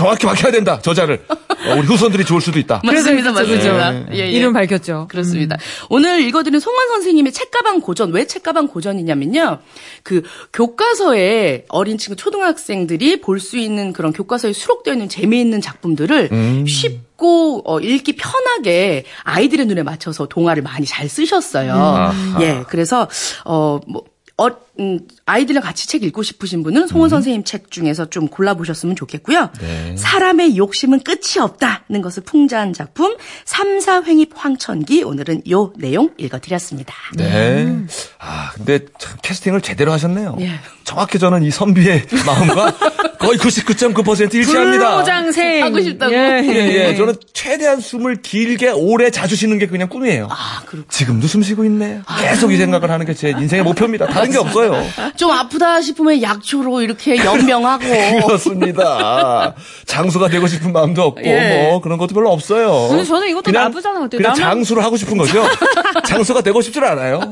저- 0.00 0.04
정확히 0.04 0.26
밝혀야 0.26 0.50
된다, 0.52 0.80
저자를. 0.80 1.22
어, 1.28 1.74
우리 1.76 1.86
후손들이 1.86 2.24
좋을 2.24 2.40
수도 2.40 2.58
있다. 2.58 2.80
맞습니다. 2.84 3.32
맞습니다. 3.32 3.94
예, 4.14 4.18
예. 4.18 4.30
이름 4.30 4.52
밝혔죠. 4.54 5.06
그렇습니다. 5.10 5.56
오늘 5.90 6.20
읽어드린 6.22 6.58
송환 6.58 6.88
선생님의 6.88 7.32
책가방 7.32 7.80
고전, 7.82 8.10
왜 8.12 8.26
책가방 8.26 8.68
고전이냐면요. 8.68 9.58
그 10.02 10.22
교과서에 10.52 11.66
어린 11.68 11.98
친구, 11.98 12.16
초등학생들이 12.16 13.20
볼 13.20 13.40
수 13.40 13.56
있는 13.58 13.92
그런 13.92 14.12
교과서에 14.12 14.52
수록되어 14.52 14.94
있는 14.94 15.08
재미있는 15.08 15.60
작품들을 15.60 16.30
쉽고 16.66 17.62
어, 17.64 17.80
읽기 17.80 18.16
편하게 18.16 19.04
아이들의 19.24 19.66
눈에 19.66 19.82
맞춰서 19.82 20.26
동화를 20.26 20.62
많이 20.62 20.86
잘 20.86 21.08
쓰셨어요. 21.08 22.12
예, 22.40 22.64
그래서, 22.68 23.08
어, 23.44 23.80
뭐, 23.86 24.04
어, 24.38 24.46
음, 24.80 24.98
아이들이랑 25.26 25.62
같이 25.62 25.86
책 25.86 26.02
읽고 26.02 26.22
싶으신 26.22 26.62
분은 26.62 26.86
송원 26.86 27.10
선생님 27.10 27.44
책 27.44 27.70
중에서 27.70 28.08
좀 28.10 28.26
골라보셨으면 28.28 28.96
좋겠고요. 28.96 29.50
사람의 29.96 30.56
욕심은 30.56 31.00
끝이 31.00 31.38
없다는 31.40 32.00
것을 32.02 32.22
풍자한 32.24 32.72
작품 32.72 33.16
삼사횡입 33.44 34.30
황천기 34.34 35.02
오늘은 35.04 35.42
요 35.50 35.72
내용 35.76 36.10
읽어드렸습니다. 36.16 36.94
네. 37.16 37.76
아, 38.18 38.50
근데 38.54 38.80
참 38.98 39.18
캐스팅을 39.22 39.60
제대로 39.60 39.92
하셨네요. 39.92 40.36
예. 40.40 40.50
정확히 40.84 41.18
저는 41.18 41.42
이 41.44 41.50
선비의 41.50 42.06
마음과 42.26 42.76
거의 43.18 43.38
99.9% 43.38 44.34
일치합니다. 44.34 44.90
불로장생 44.92 45.62
하고 45.62 45.80
싶다고? 45.80 46.12
예, 46.12 46.42
예. 46.42 46.94
저는 46.96 47.14
최대한 47.32 47.80
숨을 47.80 48.22
길게 48.22 48.70
오래 48.70 49.10
자주 49.10 49.36
쉬는 49.36 49.58
게 49.58 49.66
그냥 49.66 49.88
꿈이에요. 49.88 50.26
아, 50.30 50.62
그렇고. 50.66 50.88
지금도 50.88 51.26
숨 51.28 51.42
쉬고 51.42 51.64
있네. 51.66 52.00
계속 52.20 52.50
이 52.52 52.56
생각을 52.56 52.90
하는 52.90 53.06
게 53.06 53.10
제 53.20 53.30
인생의 53.30 53.64
목표입니다. 53.64 54.06
다른 54.06 54.30
게 54.30 54.38
없어요. 54.38 54.69
좀 55.16 55.30
아프다 55.30 55.80
싶으면 55.80 56.20
약초로 56.22 56.82
이렇게 56.82 57.16
연명하고. 57.16 57.84
그렇습니다. 58.26 59.54
장수가 59.86 60.28
되고 60.28 60.46
싶은 60.46 60.72
마음도 60.72 61.02
없고 61.02 61.22
예. 61.24 61.68
뭐 61.70 61.80
그런 61.80 61.98
것도 61.98 62.14
별로 62.14 62.30
없어요. 62.32 62.88
근데 62.88 63.04
저는 63.04 63.28
이것도 63.28 63.50
나쁘지 63.50 63.88
않은 63.88 64.00
것 64.00 64.10
같아요. 64.10 64.32
그냥 64.32 64.34
장수를 64.34 64.82
하고 64.84 64.96
싶은 64.96 65.16
거죠. 65.16 65.42
장수가 66.10 66.42
되고 66.42 66.60
싶질 66.60 66.84
않아요. 66.84 67.20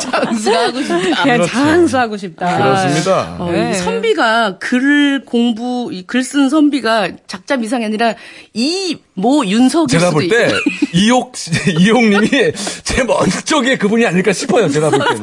장수가 0.00 0.58
하고 0.64 0.82
싶다. 0.82 1.22
그냥 1.22 1.36
그렇죠. 1.38 1.52
장수하고 1.52 2.16
싶다. 2.16 2.56
그렇습니다. 2.58 3.36
어, 3.38 3.50
네. 3.50 3.70
이 3.70 3.74
선비가 3.74 4.58
글 4.58 5.24
공부, 5.24 5.90
글 6.06 6.22
쓴 6.22 6.48
선비가 6.48 7.08
작자 7.26 7.56
미상이 7.56 7.84
아니라 7.84 8.14
이 8.54 8.96
모 9.20 9.44
윤석일 9.44 9.88
제가 9.98 10.10
수도 10.10 10.12
볼 10.20 10.28
때. 10.28 10.48
이옥 10.94 11.32
이옥님이 11.80 12.52
제 12.84 13.02
먼쪽에 13.02 13.76
그분이 13.76 14.06
아닐까 14.06 14.32
싶어요. 14.32 14.68
제가 14.68 14.90
볼 14.90 15.00
때는. 15.00 15.20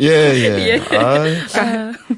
예 0.00 0.06
예. 0.08 0.80
아, 0.96 1.24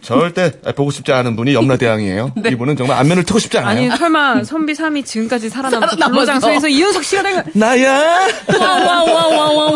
절대 0.03 0.53
보고 0.77 0.91
싶지 0.91 1.11
않은 1.13 1.37
분이 1.37 1.55
염라대왕이에요. 1.55 2.35
이분은 2.53 2.77
정말 2.77 2.99
안면을 2.99 3.25
트고 3.25 3.39
싶지 3.39 3.57
않아요. 3.57 3.71
아니 3.91 3.97
설마 3.97 4.45
선비 4.45 4.75
3이 4.75 5.07
지금까지 5.07 5.49
살아남아서 5.49 5.87
살아남아서. 5.97 6.11
불로장생에서 6.11 6.69
이윤석 6.69 7.03
씨가 7.03 7.23
된 7.23 7.37
거. 7.37 7.43
나야. 7.55 8.29
와와와와 8.59 9.29
와 9.29 9.51
와 9.51 9.65
와. 9.65 9.70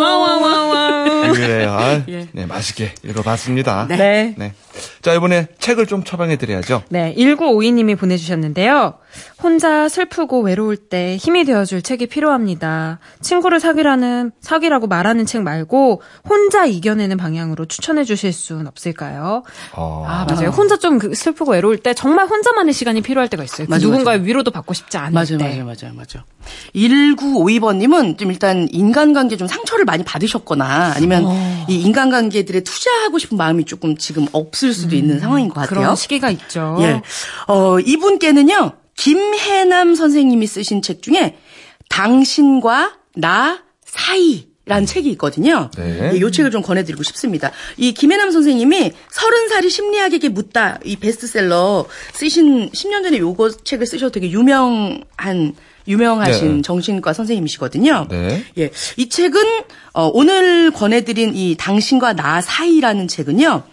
그래요. 1.32 1.70
아, 1.70 2.02
네 2.06 2.46
맛있게 2.46 2.94
읽어봤습니다. 3.04 3.86
네. 3.88 4.34
네. 4.36 4.54
자 5.04 5.12
이번에 5.12 5.48
책을 5.58 5.86
좀 5.86 6.02
처방해 6.02 6.36
드려야죠. 6.36 6.82
네, 6.88 7.14
1952님이 7.18 7.94
보내주셨는데요. 7.98 8.94
혼자 9.42 9.86
슬프고 9.86 10.40
외로울 10.40 10.78
때 10.78 11.18
힘이 11.18 11.44
되어줄 11.44 11.82
책이 11.82 12.06
필요합니다. 12.06 13.00
친구를 13.20 13.60
사귀라는, 13.60 14.32
사귀라고 14.40 14.86
말하는 14.86 15.26
책 15.26 15.42
말고, 15.42 16.00
혼자 16.26 16.64
이겨내는 16.64 17.18
방향으로 17.18 17.66
추천해 17.66 18.04
주실 18.04 18.32
순 18.32 18.66
없을까요? 18.66 19.42
어. 19.74 20.04
아, 20.08 20.24
맞아요. 20.24 20.48
혼자 20.48 20.78
좀그 20.78 21.14
슬프고 21.14 21.52
외로울 21.52 21.76
때 21.76 21.92
정말 21.92 22.26
혼자만의 22.26 22.72
시간이 22.72 23.02
필요할 23.02 23.28
때가 23.28 23.44
있어요. 23.44 23.66
그 23.66 23.70
맞아요, 23.70 23.82
누군가의 23.82 24.24
위로도 24.24 24.52
받고 24.52 24.72
싶지 24.72 24.96
않을 24.96 25.12
맞아요, 25.12 25.36
때. 25.36 25.44
맞아요, 25.44 25.64
맞아요, 25.66 25.94
맞아요. 25.94 26.24
1952번님은 26.74 28.16
좀 28.16 28.30
일단 28.30 28.68
인간관계 28.70 29.36
좀 29.36 29.48
상처를 29.48 29.84
많이 29.84 30.02
받으셨거나 30.02 30.94
아니면 30.96 31.24
어. 31.26 31.66
이 31.68 31.82
인간관계들에 31.82 32.60
투자하고 32.60 33.18
싶은 33.18 33.36
마음이 33.36 33.64
조금 33.64 33.96
지금 33.96 34.26
없을 34.32 34.72
수도 34.72 34.93
있는 34.94 35.18
상황인 35.18 35.48
것 35.48 35.54
같아요. 35.54 35.78
음, 35.78 35.82
그런 35.82 35.96
시기가 35.96 36.30
있죠. 36.30 36.76
예. 36.80 37.02
어, 37.46 37.78
이분께는요, 37.80 38.72
김해남 38.96 39.94
선생님이 39.94 40.46
쓰신 40.46 40.82
책 40.82 41.02
중에 41.02 41.36
당신과 41.88 42.94
나 43.16 43.62
사이. 43.84 44.54
라는 44.66 44.86
책이 44.86 45.10
있거든요. 45.10 45.68
네. 45.76 46.12
예, 46.14 46.16
이 46.16 46.32
책을 46.32 46.50
좀 46.50 46.62
권해드리고 46.62 47.02
싶습니다. 47.02 47.50
이 47.76 47.92
김해남 47.92 48.30
선생님이 48.30 48.92
서른 49.10 49.48
살이 49.50 49.68
심리학에게 49.68 50.30
묻다 50.30 50.78
이 50.84 50.96
베스트셀러 50.96 51.84
쓰신 52.14 52.70
10년 52.70 53.02
전에 53.02 53.18
요거 53.18 53.58
책을 53.62 53.86
쓰셔도 53.86 54.12
되게 54.12 54.30
유명한 54.30 55.54
유명하신 55.86 56.56
네. 56.56 56.62
정신과 56.62 57.12
선생님이시거든요. 57.12 58.06
네. 58.08 58.42
예, 58.56 58.70
이 58.96 59.10
책은 59.10 59.42
어, 59.92 60.10
오늘 60.14 60.70
권해드린 60.70 61.34
이 61.34 61.56
당신과 61.58 62.14
나 62.14 62.40
사이라는 62.40 63.06
책은요. 63.06 63.64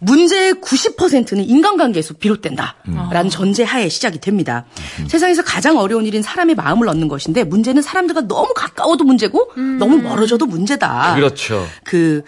문제의 0.00 0.54
90%는 0.54 1.44
인간관계에서 1.44 2.14
비롯된다라는 2.14 3.30
전제하에 3.30 3.88
시작이 3.88 4.18
됩니다. 4.20 4.64
세상에서 5.08 5.42
가장 5.42 5.78
어려운 5.78 6.06
일인 6.06 6.22
사람의 6.22 6.54
마음을 6.54 6.88
얻는 6.88 7.08
것인데 7.08 7.44
문제는 7.44 7.82
사람들과 7.82 8.22
너무 8.22 8.52
가까워도 8.54 9.04
문제고 9.04 9.52
너무 9.78 9.98
멀어져도 9.98 10.46
문제다. 10.46 11.14
그렇죠. 11.14 11.66
그 11.84 12.22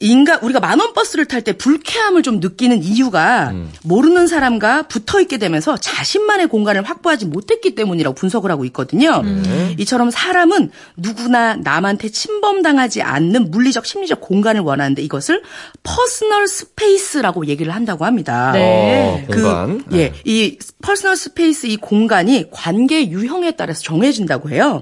인간 0.00 0.38
우리가 0.42 0.60
만원 0.60 0.92
버스를 0.92 1.24
탈 1.24 1.42
때 1.42 1.52
불쾌함을 1.52 2.22
좀 2.22 2.40
느끼는 2.40 2.82
이유가 2.82 3.50
음. 3.50 3.70
모르는 3.84 4.26
사람과 4.26 4.82
붙어 4.82 5.20
있게 5.20 5.38
되면서 5.38 5.76
자신만의 5.76 6.48
공간을 6.48 6.82
확보하지 6.82 7.26
못했기 7.26 7.76
때문이라고 7.76 8.14
분석을 8.14 8.50
하고 8.50 8.64
있거든요. 8.66 9.22
네. 9.22 9.76
이처럼 9.78 10.10
사람은 10.10 10.70
누구나 10.96 11.54
남한테 11.54 12.08
침범당하지 12.08 13.02
않는 13.02 13.52
물리적 13.52 13.86
심리적 13.86 14.20
공간을 14.20 14.60
원하는데 14.62 15.00
이것을 15.02 15.42
personal 15.84 16.48
space라고 16.48 17.46
얘기를 17.46 17.74
한다고 17.74 18.04
합니다. 18.04 18.50
네. 18.52 19.24
어, 19.28 19.32
공간. 19.32 19.84
그, 19.84 19.96
예, 19.96 20.12
이 20.24 20.58
personal 20.82 21.16
space 21.16 21.66
이 21.66 21.76
공간이 21.76 22.46
관계 22.50 23.08
유형에 23.08 23.52
따라서 23.52 23.80
정해진다고 23.82 24.50
해요. 24.50 24.80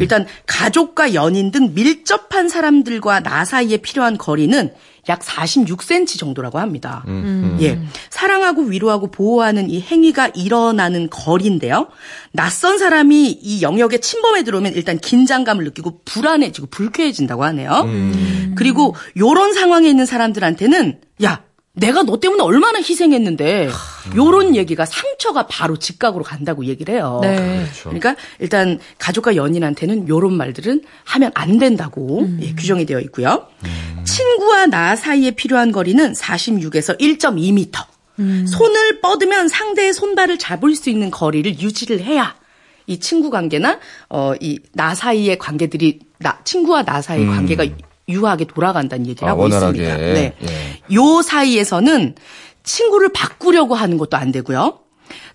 일단 0.00 0.26
가족과 0.46 1.14
연인 1.14 1.50
등 1.50 1.72
밀접한 1.74 2.48
사람들과 2.48 3.20
나 3.20 3.44
사이에 3.44 3.78
필요한 3.78 4.16
거리는 4.16 4.55
약 5.08 5.20
46cm 5.20 6.18
정도라고 6.18 6.58
합니다. 6.58 7.04
예. 7.60 7.78
사랑하고 8.10 8.62
위로하고 8.62 9.10
보호하는 9.10 9.70
이 9.70 9.80
행위가 9.80 10.28
일어나는 10.34 11.08
거리인데요. 11.10 11.88
낯선 12.32 12.78
사람이 12.78 13.30
이 13.40 13.62
영역에 13.62 13.98
침범해 13.98 14.42
들어오면 14.42 14.74
일단 14.74 14.98
긴장감을 14.98 15.64
느끼고 15.64 16.00
불안해지고 16.04 16.66
불쾌해진다고 16.70 17.44
하네요. 17.44 17.84
그리고 18.56 18.94
요런 19.16 19.54
상황에 19.54 19.88
있는 19.88 20.06
사람들한테는 20.06 21.00
야, 21.22 21.42
내가 21.78 22.02
너 22.02 22.18
때문에 22.18 22.42
얼마나 22.42 22.78
희생했는데 22.78 23.68
요런 24.16 24.56
얘기가 24.56 24.86
상처가 24.86 25.46
바로 25.46 25.78
직각으로 25.78 26.24
간다고 26.24 26.64
얘기를 26.64 26.94
해요. 26.94 27.20
네. 27.22 27.36
그렇죠. 27.36 27.82
그러니까 27.90 28.16
일단 28.38 28.78
가족과 28.98 29.36
연인한테는 29.36 30.08
요런 30.08 30.34
말들은 30.34 30.82
하면 31.04 31.30
안 31.34 31.58
된다고 31.58 32.26
예, 32.40 32.54
규정이 32.54 32.86
되어 32.86 33.00
있고요. 33.00 33.46
친구와 34.04 34.66
나 34.66 34.96
사이에 34.96 35.32
필요한 35.32 35.70
거리는 35.70 36.12
46에서 36.12 36.98
1.2m. 36.98 37.70
손을 38.48 39.00
뻗으면 39.02 39.48
상대의 39.48 39.92
손발을 39.92 40.38
잡을 40.38 40.74
수 40.74 40.88
있는 40.88 41.10
거리를 41.10 41.60
유지를 41.60 42.00
해야 42.00 42.34
이 42.86 42.98
친구 42.98 43.28
관계나 43.28 43.78
어 44.08 44.32
이 44.40 44.60
나 44.72 44.94
사이의 44.94 45.36
관계들이 45.38 45.98
나 46.20 46.38
친구와 46.44 46.84
나 46.84 47.02
사이의 47.02 47.26
관계가 47.26 47.64
유하게 48.08 48.46
돌아간다는 48.46 49.06
얘기를 49.06 49.28
아, 49.28 49.32
하고 49.32 49.42
원활하게. 49.42 49.82
있습니다. 49.82 49.96
네. 49.96 50.34
예. 50.42 50.94
요 50.94 51.22
사이에서는 51.22 52.14
친구를 52.62 53.10
바꾸려고 53.12 53.74
하는 53.74 53.98
것도 53.98 54.16
안 54.16 54.32
되고요. 54.32 54.80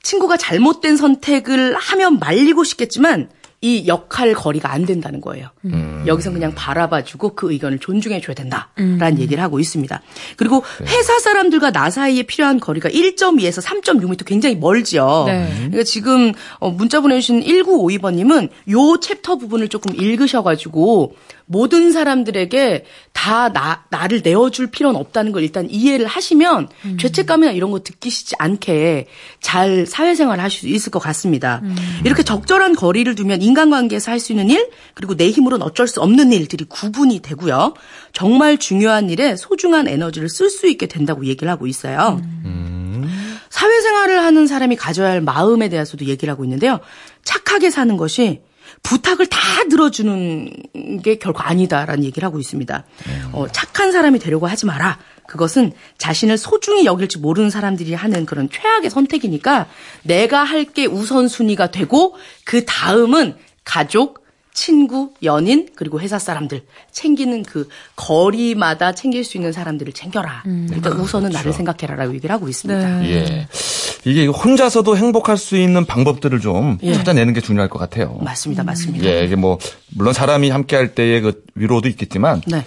친구가 0.03 0.37
잘못된 0.37 0.97
선택을 0.97 1.75
하면 1.75 2.19
말리고 2.19 2.63
싶겠지만 2.63 3.29
이 3.63 3.85
역할 3.87 4.33
거리가 4.33 4.71
안 4.71 4.87
된다는 4.87 5.21
거예요. 5.21 5.49
여기서 6.07 6.31
그냥 6.31 6.55
바라봐주고 6.55 7.35
그 7.35 7.51
의견을 7.51 7.77
존중해줘야 7.77 8.33
된다라는 8.33 9.19
얘기를 9.19 9.41
하고 9.43 9.59
있습니다. 9.59 10.01
그리고 10.35 10.63
회사 10.87 11.19
사람들과 11.19 11.71
나 11.71 11.91
사이에 11.91 12.23
필요한 12.23 12.59
거리가 12.59 12.89
1.2에서 12.89 13.63
3.6m 13.63 14.25
굉장히 14.25 14.55
멀지요. 14.55 15.25
네. 15.27 15.47
그러니까 15.55 15.83
지금 15.83 16.33
어, 16.57 16.71
문자 16.71 17.01
보내주신 17.01 17.43
1952번님은 17.43 18.49
요 18.71 18.99
챕터 18.99 19.37
부분을 19.37 19.69
조금 19.69 19.95
읽으셔가지고 19.95 21.13
모든 21.45 21.91
사람들에게 21.91 22.85
다 23.13 23.51
나, 23.51 23.83
나를 23.89 24.21
내어줄 24.23 24.71
필요는 24.71 24.99
없다는 24.99 25.31
걸 25.31 25.43
일단 25.43 25.67
이해를 25.69 26.07
하시면 26.07 26.69
죄책감이나 26.99 27.51
이런 27.51 27.71
거 27.71 27.79
느끼시지 27.79 28.35
않게 28.39 29.07
잘 29.41 29.85
사회생활을 29.85 30.43
하실 30.43 30.61
수 30.61 30.67
있을 30.67 30.91
것 30.91 30.99
같습니다. 30.99 31.61
이렇게 32.05 32.23
적절한 32.23 32.75
거리를 32.75 33.13
두면 33.15 33.41
인간관계에서 33.41 34.11
할 34.11 34.21
수 34.21 34.31
있는 34.31 34.49
일 34.49 34.69
그리고 34.93 35.15
내 35.15 35.29
힘으로는 35.31 35.65
어쩔 35.65 35.87
수 35.87 35.99
없는 35.99 36.31
일들이 36.31 36.63
구분이 36.65 37.19
되고요. 37.21 37.73
정말 38.13 38.57
중요한 38.57 39.09
일에 39.09 39.35
소중한 39.35 39.87
에너지를 39.87 40.29
쓸 40.29 40.49
수 40.49 40.67
있게 40.67 40.85
된다고 40.85 41.25
얘기를 41.25 41.49
하고 41.51 41.65
있어요. 41.67 42.21
사회생활을 43.49 44.19
하는 44.21 44.47
사람이 44.47 44.75
가져야 44.75 45.09
할 45.09 45.21
마음에 45.21 45.69
대해서도 45.69 46.05
얘기를 46.05 46.31
하고 46.31 46.43
있는데요. 46.45 46.79
착하게 47.23 47.69
사는 47.69 47.97
것이 47.97 48.41
부탁을 48.83 49.27
다 49.27 49.37
들어주는 49.69 51.01
게 51.03 51.15
결코 51.15 51.41
아니다라는 51.41 52.03
얘기를 52.03 52.25
하고 52.25 52.39
있습니다. 52.39 52.83
어, 53.31 53.47
착한 53.51 53.91
사람이 53.91 54.19
되려고 54.19 54.47
하지 54.47 54.65
마라. 54.65 54.99
그것은 55.27 55.71
자신을 55.97 56.37
소중히 56.37 56.85
여길지 56.85 57.19
모르는 57.19 57.49
사람들이 57.49 57.93
하는 57.93 58.25
그런 58.25 58.49
최악의 58.49 58.89
선택이니까 58.89 59.67
내가 60.03 60.43
할 60.43 60.65
게 60.65 60.85
우선순위가 60.85 61.71
되고 61.71 62.15
그 62.45 62.65
다음은 62.65 63.35
가족, 63.63 64.20
친구, 64.53 65.13
연인, 65.23 65.69
그리고 65.75 65.99
회사 65.99 66.19
사람들 66.19 66.61
챙기는 66.91 67.43
그 67.43 67.67
거리마다 67.95 68.93
챙길 68.93 69.23
수 69.23 69.37
있는 69.37 69.51
사람들을 69.51 69.93
챙겨라. 69.93 70.43
일단 70.71 70.93
우선은 70.93 71.29
나를 71.31 71.53
생각해라라고 71.53 72.13
얘기를 72.15 72.33
하고 72.33 72.47
있습니다. 72.49 72.99
네. 72.99 73.09
예. 73.11 73.47
이게 74.03 74.25
혼자서도 74.25 74.97
행복할 74.97 75.37
수 75.37 75.57
있는 75.57 75.85
방법들을 75.85 76.39
좀 76.39 76.77
예. 76.81 76.93
찾아내는 76.93 77.33
게 77.33 77.41
중요할 77.41 77.69
것 77.69 77.79
같아요. 77.79 78.17
맞습니다, 78.21 78.63
맞습니다. 78.63 79.05
예, 79.05 79.23
이게 79.23 79.35
뭐 79.35 79.57
물론 79.95 80.13
사람이 80.13 80.49
함께 80.49 80.75
할 80.75 80.95
때의 80.95 81.21
그 81.21 81.43
위로도 81.55 81.87
있겠지만 81.89 82.41
네. 82.47 82.65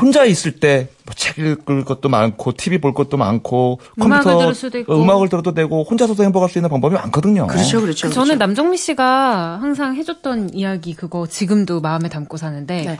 혼자 0.00 0.24
있을 0.24 0.52
때뭐책 0.60 1.38
읽을 1.38 1.84
것도 1.84 2.08
많고 2.08 2.52
TV 2.52 2.78
볼 2.78 2.94
것도 2.94 3.16
많고 3.16 3.80
음악을 3.98 4.22
컴퓨터 4.24 4.38
들을 4.38 4.54
수도 4.54 4.78
있고. 4.78 4.94
어, 4.94 5.02
음악을 5.02 5.28
들어도 5.28 5.54
되고 5.54 5.82
혼자서도 5.84 6.22
행복할 6.22 6.48
수 6.48 6.58
있는 6.58 6.70
방법이 6.70 6.94
많거든요. 6.94 7.46
그렇죠, 7.46 7.80
그렇죠. 7.80 8.08
저는 8.10 8.26
그렇죠. 8.26 8.38
남정미 8.38 8.76
씨가 8.76 9.58
항상 9.60 9.94
해줬던 9.96 10.54
이야기 10.54 10.94
그거 10.94 11.26
지금도 11.26 11.80
마음에 11.80 12.08
담고 12.08 12.36
사는데 12.36 12.82
네. 12.82 12.98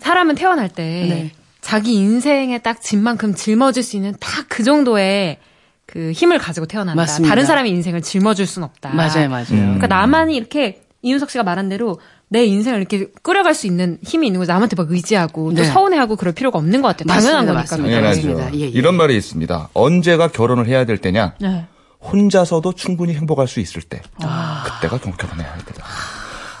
사람은 0.00 0.34
태어날 0.34 0.68
때 0.68 0.82
네. 0.82 1.32
자기 1.60 1.94
인생에 1.94 2.58
딱 2.58 2.80
짐만큼 2.82 3.34
짊어질 3.34 3.82
수 3.82 3.96
있는 3.96 4.14
딱 4.20 4.46
그 4.48 4.64
정도의 4.64 5.38
그 5.86 6.12
힘을 6.12 6.38
가지고 6.38 6.66
태어난다. 6.66 7.00
맞습니다. 7.00 7.28
다른 7.30 7.46
사람의 7.46 7.70
인생을 7.72 8.02
짊어질 8.02 8.46
순 8.46 8.62
없다. 8.62 8.90
맞아요, 8.90 9.28
맞아요. 9.28 9.46
그러니까 9.48 9.86
나만이 9.86 10.36
이렇게 10.36 10.82
이윤석 11.02 11.30
씨가 11.30 11.42
말한 11.44 11.68
대로 11.68 11.98
내 12.32 12.44
인생을 12.46 12.78
이렇게 12.78 13.08
끌어갈 13.22 13.54
수 13.54 13.66
있는 13.66 13.98
힘이 14.02 14.28
있는 14.28 14.40
거 14.40 14.46
남한테 14.46 14.74
막 14.74 14.90
의지하고 14.90 15.50
또 15.54 15.62
네. 15.62 15.64
서운해하고 15.68 16.16
그럴 16.16 16.32
필요가 16.32 16.58
없는 16.58 16.80
것 16.80 16.88
같아요. 16.88 17.06
당연한 17.06 17.44
맞습니다, 17.46 17.52
거니까. 17.54 17.60
맞습니다. 17.76 17.94
당연하죠. 17.96 18.28
맞습니다. 18.38 18.58
예, 18.58 18.60
예. 18.64 18.68
이런 18.68 18.94
말이 18.96 19.16
있습니다. 19.16 19.68
언제가 19.74 20.28
결혼을 20.28 20.66
해야 20.66 20.84
될 20.86 20.96
때냐? 20.98 21.34
네. 21.40 21.66
혼자서도 22.02 22.72
충분히 22.72 23.14
행복할 23.14 23.46
수 23.46 23.60
있을 23.60 23.82
때. 23.82 24.00
아. 24.22 24.64
그때가 24.66 24.98
경- 24.98 25.12
결혼해야 25.12 25.52
할 25.52 25.64
때다. 25.64 25.84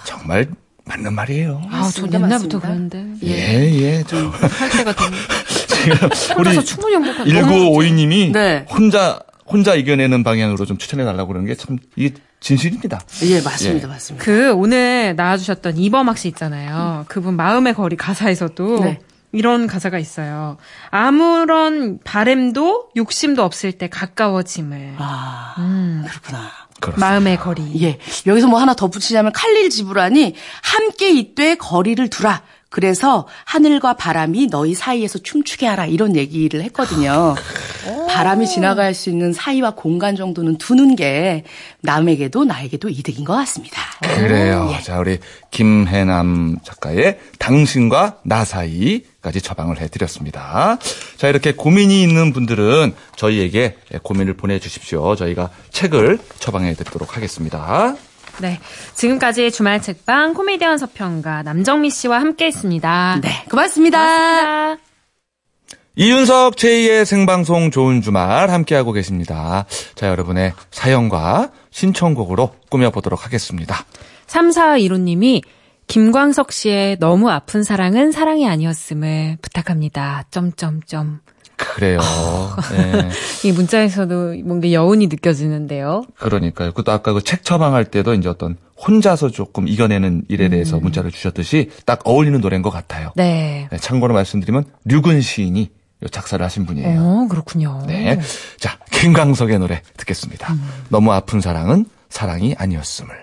정말 0.04 0.46
맞는 0.84 1.14
말이에요. 1.14 1.62
아, 1.66 1.70
전 1.70 1.80
맞습니다, 1.80 2.18
옛날부터 2.20 2.58
맞습니다. 2.58 2.98
그랬는데 2.98 3.26
예, 3.26 3.72
예. 3.82 4.02
저 4.04 4.16
할 4.30 4.70
때가 4.70 4.92
되면 4.94 5.12
지금 5.66 6.38
우리 6.38 6.48
혼자서 6.48 6.62
충분히 6.64 6.94
행복한 6.96 7.26
1952님이 7.26 8.32
네. 8.32 8.66
혼자 8.70 9.20
혼자 9.46 9.74
이겨내는 9.74 10.22
방향으로 10.22 10.64
좀 10.66 10.76
추천해 10.78 11.04
달라고 11.04 11.28
그러는 11.28 11.46
게 11.46 11.54
참 11.54 11.78
이게 11.96 12.14
진실입니다. 12.42 13.00
예, 13.22 13.40
맞습니다, 13.40 13.86
예. 13.88 13.92
맞습니다. 13.92 14.24
그 14.24 14.52
오늘 14.52 15.14
나와주셨던 15.16 15.78
이범학 15.78 16.18
씨 16.18 16.28
있잖아요. 16.28 17.04
그분 17.08 17.36
마음의 17.36 17.74
거리 17.74 17.96
가사에서도 17.96 18.80
네. 18.80 18.98
이런 19.30 19.66
가사가 19.66 19.98
있어요. 19.98 20.58
아무런 20.90 22.00
바램도 22.04 22.90
욕심도 22.96 23.42
없을 23.44 23.72
때 23.72 23.88
가까워짐을 23.88 24.96
아, 24.98 25.54
음, 25.58 26.04
그렇구나. 26.06 26.50
그렇습니다. 26.80 27.06
마음의 27.06 27.36
거리. 27.38 27.82
예. 27.84 27.98
여기서 28.26 28.48
뭐 28.48 28.60
하나 28.60 28.74
덧붙이자면 28.74 29.32
칼릴 29.32 29.70
지브란이 29.70 30.34
함께 30.62 31.10
있되 31.12 31.54
거리를 31.54 32.10
두라. 32.10 32.42
그래서 32.72 33.28
하늘과 33.44 33.92
바람이 33.92 34.46
너희 34.46 34.74
사이에서 34.74 35.18
춤추게 35.18 35.66
하라 35.66 35.84
이런 35.84 36.16
얘기를 36.16 36.62
했거든요. 36.62 37.34
바람이 38.08 38.48
지나갈 38.48 38.94
수 38.94 39.10
있는 39.10 39.34
사이와 39.34 39.72
공간 39.72 40.16
정도는 40.16 40.56
두는 40.56 40.96
게 40.96 41.44
남에게도 41.82 42.44
나에게도 42.44 42.88
이득인 42.88 43.24
것 43.24 43.34
같습니다. 43.34 43.78
그래요. 44.00 44.72
예. 44.74 44.82
자, 44.82 44.98
우리 44.98 45.18
김해남 45.50 46.56
작가의 46.62 47.18
당신과 47.38 48.20
나 48.24 48.44
사이 48.44 49.02
까지 49.20 49.40
처방을 49.40 49.80
해드렸습니다. 49.80 50.78
자, 51.16 51.28
이렇게 51.28 51.52
고민이 51.52 52.02
있는 52.02 52.32
분들은 52.32 52.94
저희에게 53.16 53.76
고민을 54.02 54.34
보내주십시오. 54.34 55.14
저희가 55.14 55.50
책을 55.70 56.18
처방해드리도록 56.40 57.16
하겠습니다. 57.16 57.94
네. 58.40 58.58
지금까지 58.94 59.50
주말 59.50 59.80
책방 59.80 60.34
코미디언 60.34 60.78
서평가 60.78 61.42
남정미 61.42 61.90
씨와 61.90 62.20
함께 62.20 62.46
했습니다. 62.46 63.18
네, 63.22 63.44
고맙습니다. 63.50 63.98
고맙습니다. 63.98 64.82
이윤석 65.94 66.56
제2의 66.56 67.04
생방송 67.04 67.70
좋은 67.70 68.00
주말 68.00 68.50
함께하고 68.50 68.92
계십니다. 68.92 69.66
자, 69.94 70.08
여러분의 70.08 70.54
사연과 70.70 71.50
신청곡으로 71.70 72.54
꾸며보도록 72.70 73.26
하겠습니다. 73.26 73.84
3415님이 74.26 75.42
김광석 75.88 76.52
씨의 76.52 76.98
너무 76.98 77.28
아픈 77.30 77.62
사랑은 77.62 78.12
사랑이 78.12 78.48
아니었음을 78.48 79.36
부탁합니다. 79.42 80.24
점점점. 80.30 81.20
그래요. 81.74 81.98
네. 82.72 83.08
이 83.48 83.52
문자에서도 83.52 84.34
뭔가 84.44 84.70
여운이 84.72 85.06
느껴지는데요. 85.08 86.04
그러니까요. 86.18 86.70
그것도 86.70 86.92
아까 86.92 87.12
그 87.12 87.20
책 87.22 87.44
처방할 87.44 87.86
때도 87.86 88.14
이제 88.14 88.28
어떤 88.28 88.56
혼자서 88.86 89.30
조금 89.30 89.68
이겨내는 89.68 90.24
일에 90.28 90.48
대해서 90.48 90.78
문자를 90.80 91.10
주셨듯이 91.12 91.70
딱 91.86 92.00
어울리는 92.04 92.40
노래인 92.40 92.62
것 92.62 92.70
같아요. 92.70 93.12
네. 93.16 93.68
네, 93.70 93.78
참고로 93.78 94.12
말씀드리면 94.14 94.64
류근 94.84 95.20
시인이 95.20 95.70
요 96.02 96.08
작사를 96.08 96.44
하신 96.44 96.66
분이에요. 96.66 97.00
어, 97.00 97.26
그렇군요. 97.30 97.84
네. 97.86 98.18
자, 98.58 98.78
김광석의 98.90 99.58
노래 99.60 99.82
듣겠습니다. 99.96 100.54
너무 100.88 101.12
아픈 101.12 101.40
사랑은 101.40 101.86
사랑이 102.10 102.54
아니었음을. 102.58 103.14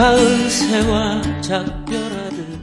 가을 0.00 0.48
새와 0.48 1.20
작별하듯 1.42 2.58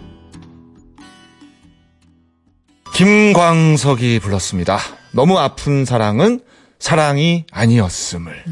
김광석이 2.96 4.18
불렀습니다. 4.22 4.80
너무 5.12 5.38
아픈 5.38 5.86
사랑은 5.86 6.40
사랑이 6.80 7.46
아니었음을. 7.52 8.44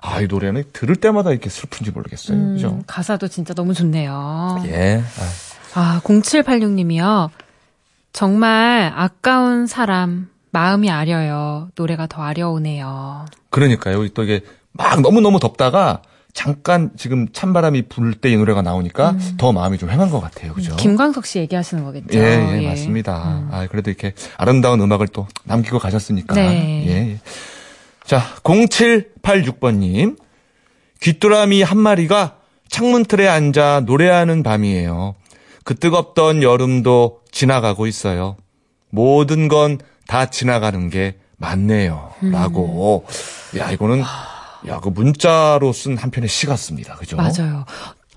아, 0.00 0.22
이 0.22 0.26
노래는 0.26 0.64
들을 0.72 0.96
때마다 0.96 1.32
이렇게 1.32 1.50
슬픈지 1.50 1.90
모르겠어요. 1.90 2.54
그죠? 2.54 2.68
음, 2.68 2.82
가사도 2.86 3.28
진짜 3.28 3.52
너무 3.52 3.74
좋네요. 3.74 4.62
예. 4.68 5.02
아, 5.74 5.78
아, 5.78 6.00
0786님이요. 6.02 7.28
정말 8.14 8.90
아까운 8.96 9.66
사람, 9.66 10.30
마음이 10.50 10.90
아려요. 10.90 11.68
노래가 11.74 12.06
더 12.06 12.22
아려우네요. 12.22 13.26
그러니까요. 13.50 14.08
또 14.08 14.22
이게 14.22 14.40
막 14.72 15.02
너무너무 15.02 15.40
덥다가 15.40 16.00
잠깐 16.34 16.90
지금 16.96 17.28
찬바람이 17.32 17.82
불 17.88 18.14
때 18.20 18.30
이 18.32 18.36
노래가 18.36 18.60
나오니까 18.60 19.16
더 19.38 19.52
마음이 19.52 19.78
좀 19.78 19.88
행한 19.90 20.10
것 20.10 20.20
같아요. 20.20 20.52
그죠? 20.52 20.72
음. 20.72 20.76
김광석 20.76 21.24
씨 21.26 21.38
얘기하시는 21.38 21.84
거겠죠. 21.84 22.18
예, 22.18 22.60
예, 22.62 22.68
맞습니다. 22.68 23.46
아, 23.50 23.66
그래도 23.70 23.90
이렇게 23.90 24.12
아름다운 24.36 24.80
음악을 24.80 25.08
또 25.08 25.26
남기고 25.44 25.78
가셨으니까. 25.78 26.34
네. 26.34 26.84
예, 26.86 26.90
예. 27.12 27.20
자, 28.04 28.20
0786번님. 28.42 30.18
귀뚜라미 31.00 31.62
한 31.62 31.78
마리가 31.78 32.36
창문 32.68 33.04
틀에 33.04 33.28
앉아 33.28 33.82
노래하는 33.86 34.42
밤이에요. 34.42 35.14
그 35.64 35.74
뜨겁던 35.74 36.42
여름도 36.42 37.20
지나가고 37.30 37.86
있어요. 37.86 38.36
모든 38.90 39.48
건 39.48 39.78
다 40.06 40.26
지나가는 40.26 40.90
게 40.90 41.16
맞네요. 41.38 42.12
라고. 42.20 43.06
야, 43.56 43.70
이거는, 43.70 44.02
야, 44.68 44.80
그 44.80 44.88
문자로 44.88 45.72
쓴 45.72 45.96
한 45.96 46.10
편의 46.10 46.28
시 46.28 46.46
같습니다. 46.46 46.94
그죠? 46.96 47.16
맞아요. 47.16 47.64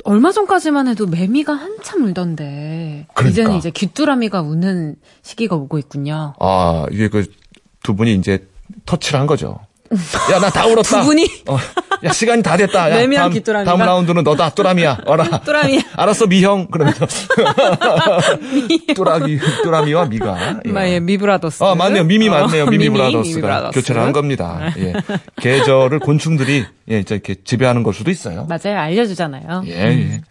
얼마 0.03 0.31
전까지만 0.31 0.87
해도 0.87 1.05
매미가 1.07 1.53
한참 1.53 2.05
울던데 2.05 3.07
그러니까. 3.13 3.29
이제는 3.29 3.57
이제 3.57 3.69
귀뚜라미가 3.71 4.41
우는 4.41 4.95
시기가 5.23 5.55
오고 5.55 5.77
있군요. 5.79 6.33
아, 6.39 6.85
이게 6.91 7.09
그 7.09 7.25
두 7.83 7.95
분이 7.95 8.15
이제 8.15 8.45
터치를 8.85 9.17
한 9.17 9.27
거죠. 9.27 9.59
야, 10.33 10.39
나 10.39 10.49
다 10.49 10.65
울었다. 10.65 10.99
두 11.01 11.05
분이? 11.05 11.25
어, 11.47 11.57
야, 12.03 12.11
시간이 12.11 12.43
다 12.43 12.57
됐다. 12.57 12.91
야, 12.91 12.95
매미랑 12.97 13.31
다음? 13.43 13.65
다음 13.65 13.79
라운드는 13.79 14.23
너다. 14.23 14.49
뚜라미야. 14.49 14.99
어라. 15.05 15.39
뚜라미야. 15.41 15.81
알았어, 15.95 16.25
미형. 16.27 16.67
그러면서. 16.67 17.05
뚜라미, 18.95 19.39
뚜라미와 19.63 20.05
미가. 20.05 20.59
예. 20.65 20.71
마, 20.71 20.87
예, 20.87 20.99
미brothers. 20.99 21.63
아, 21.63 21.75
맞네요. 21.75 22.03
미미 22.03 22.29
맞네요. 22.29 22.63
어, 22.63 22.65
미미, 22.67 22.89
brothers가. 22.89 23.71
교체를 23.73 24.01
한 24.01 24.11
겁니다. 24.11 24.73
예. 24.77 24.93
계절을 25.41 25.99
곤충들이 25.99 26.65
예, 26.91 26.99
이제 26.99 27.15
이렇게 27.15 27.35
지배하는 27.43 27.83
걸 27.83 27.93
수도 27.93 28.11
있어요. 28.11 28.47
맞아요. 28.47 28.79
알려주잖아요. 28.79 29.63
예, 29.67 29.71
예. 29.71 30.21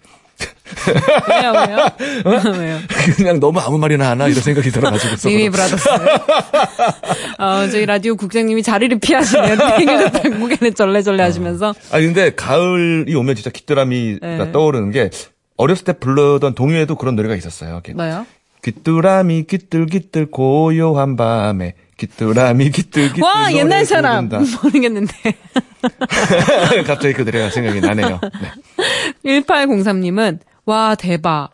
왜요, 1.29 1.53
왜요? 1.53 2.53
왜요? 2.59 2.79
그냥 3.16 3.40
너무 3.40 3.61
아무 3.61 3.79
말이나 3.79 4.11
하나 4.11 4.27
이런 4.29 4.42
생각이 4.42 4.70
들어가지고. 4.70 5.29
미미 5.29 5.51
브라더스. 5.51 5.88
어, 7.38 7.68
저희 7.70 7.87
라디오 7.87 8.16
국장님이 8.16 8.62
자리를 8.62 8.99
피하시네요. 8.99 9.57
땡겨졌다 9.79 10.38
고개는 10.38 10.75
절레절레 10.75 11.22
하시면서. 11.22 11.75
아 11.90 12.01
근데 12.01 12.35
가을이 12.35 13.14
오면 13.14 13.35
진짜 13.37 13.51
귀뚜라미가 13.51 14.27
네. 14.27 14.53
떠오르는 14.53 14.90
게 14.90 15.11
어렸을 15.57 15.85
때 15.85 15.92
부르던 15.92 16.55
동요에도 16.55 16.96
그런 16.96 17.16
노래가 17.16 17.35
있었어요. 17.35 17.81
뭐요? 17.94 18.27
귀뚜라미 18.62 19.44
귀뚤귀뚤 19.44 20.31
고요한 20.31 21.16
밤에 21.16 21.75
귀뚜라미 21.98 22.70
귀뚤귀뚤 22.70 23.22
와, 23.22 23.52
옛날 23.52 23.85
사람. 23.87 24.28
부른다. 24.28 24.50
모르겠는데. 24.62 25.12
갑자기 26.87 27.14
그 27.14 27.22
노래가 27.22 27.50
생각이 27.50 27.80
나네요. 27.80 28.20
네. 29.24 29.40
1803님은, 29.40 30.40
와, 30.66 30.94
대박. 30.94 31.50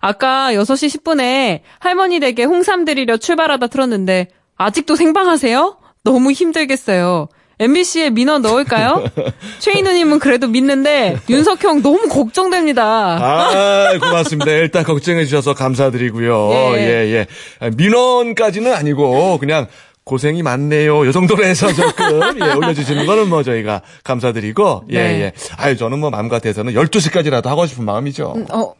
아까 0.00 0.52
6시 0.52 1.02
10분에 1.02 1.60
할머니 1.78 2.20
댁에 2.20 2.44
홍삼 2.44 2.84
드리려 2.84 3.16
출발하다 3.16 3.66
틀었는데, 3.68 4.28
아직도 4.56 4.96
생방하세요? 4.96 5.78
너무 6.04 6.32
힘들겠어요. 6.32 7.28
MBC에 7.58 8.10
민원 8.10 8.42
넣을까요? 8.42 9.02
최인우님은 9.60 10.18
그래도 10.18 10.46
믿는데, 10.46 11.18
윤석 11.30 11.64
형 11.64 11.80
너무 11.80 12.06
걱정됩니다. 12.08 12.84
아, 12.84 13.98
고맙습니다. 13.98 14.50
일단 14.50 14.84
걱정해 14.84 15.24
주셔서 15.24 15.54
감사드리고요. 15.54 16.50
예. 16.52 16.76
예, 16.76 17.14
예. 17.14 17.26
아, 17.60 17.70
민원까지는 17.74 18.74
아니고 18.74 19.38
그냥 19.38 19.68
고생이 20.06 20.42
많네요. 20.44 21.04
요 21.04 21.10
정도로 21.12 21.44
해서 21.44 21.66
조금 21.74 22.40
예, 22.40 22.52
올려주시는 22.52 23.06
거는 23.06 23.28
뭐 23.28 23.42
저희가 23.42 23.82
감사드리고 24.04 24.84
예, 24.90 24.94
네. 24.98 25.20
예. 25.20 25.32
아유, 25.56 25.76
저는 25.76 25.98
뭐 25.98 26.10
마음 26.10 26.28
같아서는 26.28 26.74
12시까지라도 26.74 27.46
하고 27.46 27.66
싶은 27.66 27.84
마음이죠. 27.84 28.34
어, 28.52 28.72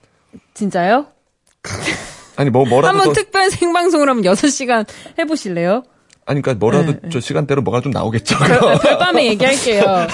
진짜요? 0.55 1.07
아니, 2.37 2.51
뭐, 2.51 2.65
뭐라도. 2.65 2.89
한번 2.97 3.07
더- 3.09 3.13
특별 3.21 3.51
생방송을 3.51 4.09
하면 4.09 4.23
6시간 4.23 4.87
해보실래요? 5.19 5.83
아니, 6.29 6.43
그러니까 6.43 6.59
뭐라도 6.59 6.93
네, 7.01 7.09
저 7.11 7.21
시간대로 7.21 7.63
뭐가 7.63 7.81
좀 7.81 7.93
나오겠죠. 7.93 8.37
별- 8.39 8.79
별밤에 8.79 9.27
얘기할게요. 9.31 9.85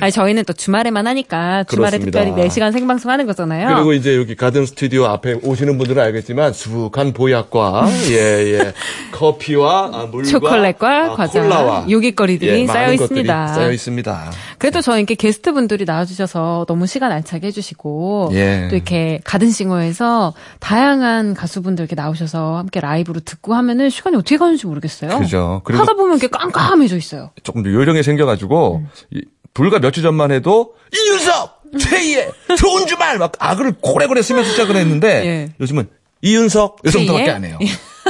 아니, 0.00 0.12
저희는 0.12 0.44
또 0.44 0.52
주말에만 0.52 1.06
하니까 1.06 1.64
주말에 1.64 1.98
그렇습니다. 1.98 2.22
특별히 2.24 2.48
4시간 2.48 2.70
생방송 2.72 3.10
하는 3.10 3.26
거잖아요. 3.26 3.74
그리고 3.74 3.94
이제 3.94 4.14
여기 4.16 4.34
가든 4.36 4.66
스튜디오 4.66 5.06
앞에 5.06 5.38
오시는 5.42 5.78
분들은 5.78 6.02
알겠지만 6.02 6.52
수북한 6.52 7.12
보약과 7.14 7.86
예, 8.10 8.14
예. 8.58 8.72
커피와 9.12 9.90
아, 9.92 10.06
물과 10.10 10.28
초콜릿과 10.28 11.12
아, 11.12 11.14
과자, 11.14 11.40
콜라와 11.42 11.86
요깃거리들이 11.88 12.60
예, 12.62 12.66
쌓여 12.66 12.92
있습니다. 12.92 13.48
쌓여 13.48 13.72
있습니다. 13.72 14.32
그래도 14.58 14.80
저희 14.82 14.98
이렇게 15.00 15.14
게스트분들이 15.14 15.86
나와 15.86 16.04
주셔서 16.04 16.66
너무 16.68 16.86
시간 16.86 17.10
알차게 17.10 17.46
해 17.46 17.50
주시고 17.52 18.30
예. 18.34 18.66
또 18.68 18.76
이렇게 18.76 19.20
가든 19.24 19.50
싱어에서 19.50 20.34
다양한 20.60 21.32
가수분들 21.34 21.84
이렇게 21.84 21.94
나오셔서 21.94 22.56
함께 22.58 22.80
라이브로 22.80 23.20
듣고 23.20 23.54
하면은 23.54 23.88
시간이 23.88 24.16
어떻게 24.16 24.36
가는지 24.36 24.66
모르겠어요. 24.66 24.73
그죠. 25.18 25.60
그리고 25.64 25.82
하다 25.82 25.94
보면 25.94 26.18
이렇게 26.18 26.28
깜깜해져 26.28 26.96
있어요. 26.96 27.30
조금 27.42 27.62
더 27.62 27.70
요령이 27.70 28.02
생겨가지고 28.02 28.76
음. 28.76 28.88
이, 29.10 29.22
불과 29.54 29.78
몇 29.78 29.92
주 29.92 30.02
전만 30.02 30.32
해도 30.32 30.74
이윤석 30.92 31.62
최희의 31.78 32.32
좋은 32.58 32.86
주말 32.86 33.18
막 33.18 33.32
악을 33.38 33.74
고래고래 33.80 34.22
쓰면서 34.22 34.50
시작을 34.50 34.76
했는데 34.76 35.26
예. 35.26 35.48
요즘은 35.60 35.88
이윤석 36.22 36.78
최희의? 36.90 37.30
안 37.30 37.44
해요. 37.44 37.58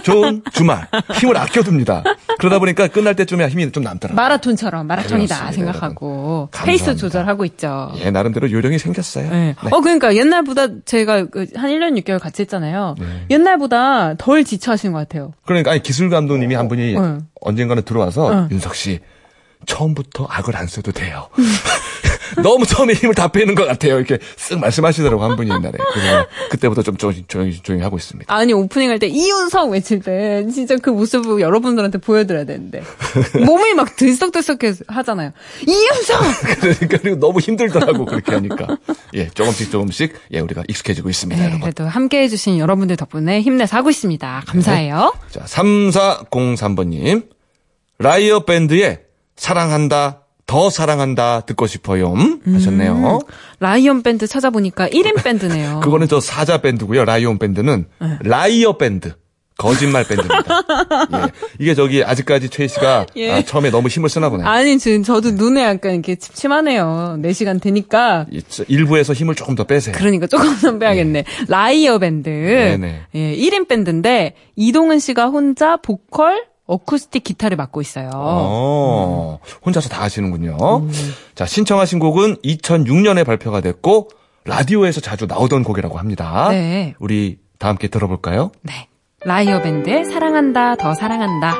좋은 0.05 0.43
주말 0.53 0.87
힘을 1.15 1.37
아껴둡니다. 1.37 2.05
그러다 2.39 2.59
보니까 2.59 2.87
끝날 2.89 3.17
때쯤에 3.17 3.49
힘이 3.49 3.73
좀 3.73 3.83
남더라고요. 3.83 4.15
마라톤처럼 4.17 4.87
마라톤이다 4.87 5.53
생각하고 5.53 6.49
여러분. 6.53 6.67
페이스 6.67 6.85
감사합니다. 6.85 6.95
조절하고 6.95 7.45
있죠. 7.47 7.93
예, 7.97 8.11
나름대로 8.11 8.51
요령이 8.51 8.79
생겼어요. 8.79 9.31
네. 9.31 9.55
네. 9.63 9.71
어, 9.71 9.81
그러니까 9.81 10.15
옛날보다 10.15 10.69
제가 10.85 11.27
그한 11.27 11.71
1년 11.71 12.01
6개월 12.03 12.21
같이 12.21 12.43
했잖아요. 12.43 12.97
네. 12.99 13.07
옛날보다 13.31 14.15
덜 14.15 14.45
지쳐하신 14.45 14.93
것 14.93 14.99
같아요. 14.99 15.33
그러니까 15.47 15.71
아니 15.73 15.83
기술 15.83 16.11
감독님이 16.11 16.55
한 16.55 16.69
분이 16.69 16.97
어. 16.97 17.19
언젠가는 17.41 17.83
들어와서 17.85 18.27
어. 18.27 18.49
윤석 18.51 18.75
씨 18.75 19.01
처음부터 19.67 20.27
악을 20.29 20.57
안 20.57 20.67
써도 20.67 20.93
돼요. 20.93 21.29
너무 22.43 22.67
처음에 22.67 22.93
힘을 22.95 23.15
다 23.15 23.29
빼는 23.29 23.55
것 23.55 23.67
같아요. 23.67 23.97
이렇게 23.97 24.19
쓱 24.19 24.59
말씀하시더라고 24.59 25.23
한 25.23 25.37
분이 25.37 25.51
옛날에. 25.51 25.73
그래서 25.93 26.27
그때부터 26.51 26.83
좀 26.83 26.97
조용히, 26.97 27.25
조용히, 27.29 27.53
조용히 27.63 27.83
하고 27.85 27.97
있습니다. 27.97 28.33
아니 28.35 28.53
오프닝 28.53 28.91
할 28.91 28.99
때 28.99 29.07
이윤석 29.09 29.71
외칠 29.71 30.01
때 30.01 30.47
진짜 30.53 30.77
그 30.77 30.91
모습을 30.91 31.41
여러분들한테 31.41 31.99
보여드려야 31.99 32.45
되는데 32.45 32.83
몸이 33.45 33.75
막 33.75 33.97
들썩들썩 33.97 34.59
하잖아요. 34.89 35.33
이윤석 35.67 36.21
그러니까 36.61 36.99
그리고 36.99 37.19
너무 37.19 37.41
힘들더라고 37.41 38.05
그렇게 38.05 38.33
하니까. 38.35 38.79
예, 39.15 39.29
조금씩 39.29 39.71
조금씩 39.71 40.15
예 40.33 40.41
우리가 40.41 40.63
익숙해지고 40.69 41.09
있습니다, 41.11 41.39
네, 41.41 41.47
여러분. 41.47 41.61
그래도 41.63 41.85
함께 41.87 42.23
해 42.23 42.29
주신 42.29 42.59
여러분들 42.59 42.97
덕분에 42.97 43.41
힘내서 43.41 43.77
하고 43.77 43.91
있습니다. 43.91 44.43
감사해요. 44.47 45.13
자, 45.31 45.41
3403번님. 45.45 47.29
라이어 47.99 48.41
밴드의 48.41 49.01
사랑한다, 49.37 50.23
더 50.47 50.69
사랑한다 50.71 51.41
듣고 51.43 51.67
싶어요. 51.67 52.15
하셨네요. 52.45 53.21
라이언 53.61 54.03
밴드 54.03 54.27
찾아보니까 54.27 54.89
1인 54.89 55.23
밴드네요. 55.25 55.81
그거는 55.85 56.07
저 56.09 56.21
사자 56.21 56.59
밴드고요. 56.61 57.05
라이온 57.05 57.39
밴드는 57.39 57.87
라이어 58.23 58.77
밴드. 58.77 59.15
거짓말 59.57 60.03
밴드입니다. 60.05 60.43
예. 61.15 61.33
이게 61.61 61.75
저기 61.77 62.03
아직까지 62.03 62.49
최희 62.49 62.67
씨가 62.67 63.07
예. 63.15 63.31
아, 63.31 63.43
처음에 63.43 63.71
너무 63.71 63.87
힘을 63.87 64.09
쓰나 64.09 64.29
보네요. 64.29 64.49
아니 64.49 64.77
지금 64.81 65.05
저도 65.05 65.31
눈에 65.31 65.63
약간 65.63 65.93
이렇게 65.93 66.17
침침하네요. 66.17 67.19
4시간 67.23 67.63
되니까 67.63 68.27
이- 68.33 68.43
저 68.49 68.65
일부에서 68.67 69.13
힘을 69.13 69.37
조금 69.37 69.55
더 69.55 69.63
빼세요. 69.63 69.95
그러니까 69.97 70.27
조금 70.27 70.57
더 70.61 70.77
빼야겠네. 70.77 71.25
라이어 71.47 71.99
밴드. 72.01 72.29
네네. 72.29 73.01
예, 73.15 73.37
1인 73.37 73.69
밴드인데 73.69 74.35
이동은 74.57 74.99
씨가 74.99 75.27
혼자 75.29 75.77
보컬, 75.77 76.43
어쿠스틱 76.67 77.25
기타를 77.25 77.57
맡고 77.57 77.81
있어요. 77.81 78.11
어, 78.15 79.39
혼자서 79.65 79.89
다 79.89 80.03
하시는군요. 80.03 80.57
음. 80.79 80.91
자, 81.35 81.47
신청하신 81.47 81.99
곡은 81.99 82.37
2006년에 82.37 83.27
발표가 83.27 83.61
됐고 83.61 84.09
라디오에서 84.45 85.01
자주 85.01 85.27
나오던 85.27 85.65
곡이라고 85.65 85.99
합니다. 85.99 86.49
네. 86.51 86.95
우리 86.99 87.39
다 87.59 87.69
함께 87.69 87.89
들어볼까요? 87.89 88.51
네. 88.63 88.89
라이어 89.25 89.63
밴드의 89.63 90.05
사랑한다, 90.05 90.77
더 90.77 90.95
사랑한다. 90.95 91.55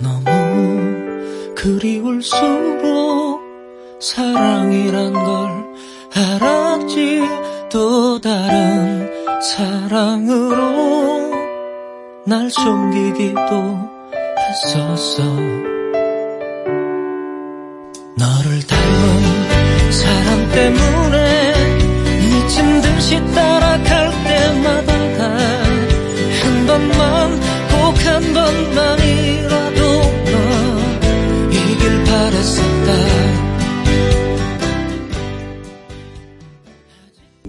너무 0.00 1.54
그리울수록 1.54 3.42
사랑이란 4.00 5.12
걸 5.12 5.74
알았지 6.14 7.20
또 7.70 8.20
다른 8.20 9.13
사랑으로 9.44 10.56
날 12.24 12.48
숨기기도 12.48 13.90
했었어 14.38 15.22
너를 18.16 18.66
닮은 18.66 19.92
사람 19.92 20.50
때문에 20.50 21.23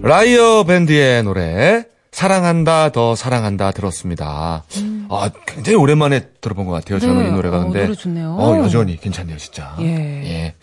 라이어 0.06 0.62
밴드의 0.62 1.24
노래 1.24 1.84
사랑한다 2.12 2.92
더 2.92 3.16
사랑한다 3.16 3.72
들었습니다. 3.72 4.64
아 5.08 5.30
굉장히 5.46 5.76
오랜만에 5.76 6.28
들어본 6.40 6.64
것 6.66 6.72
같아요. 6.72 7.00
저는 7.00 7.24
네, 7.24 7.28
이 7.28 7.32
노래가 7.32 7.58
어, 7.58 7.64
근데 7.64 7.82
노래 7.82 7.94
좋네요. 7.94 8.36
어, 8.38 8.56
여전히 8.58 8.96
괜찮네요, 9.00 9.36
진짜. 9.36 9.76
예. 9.80 10.54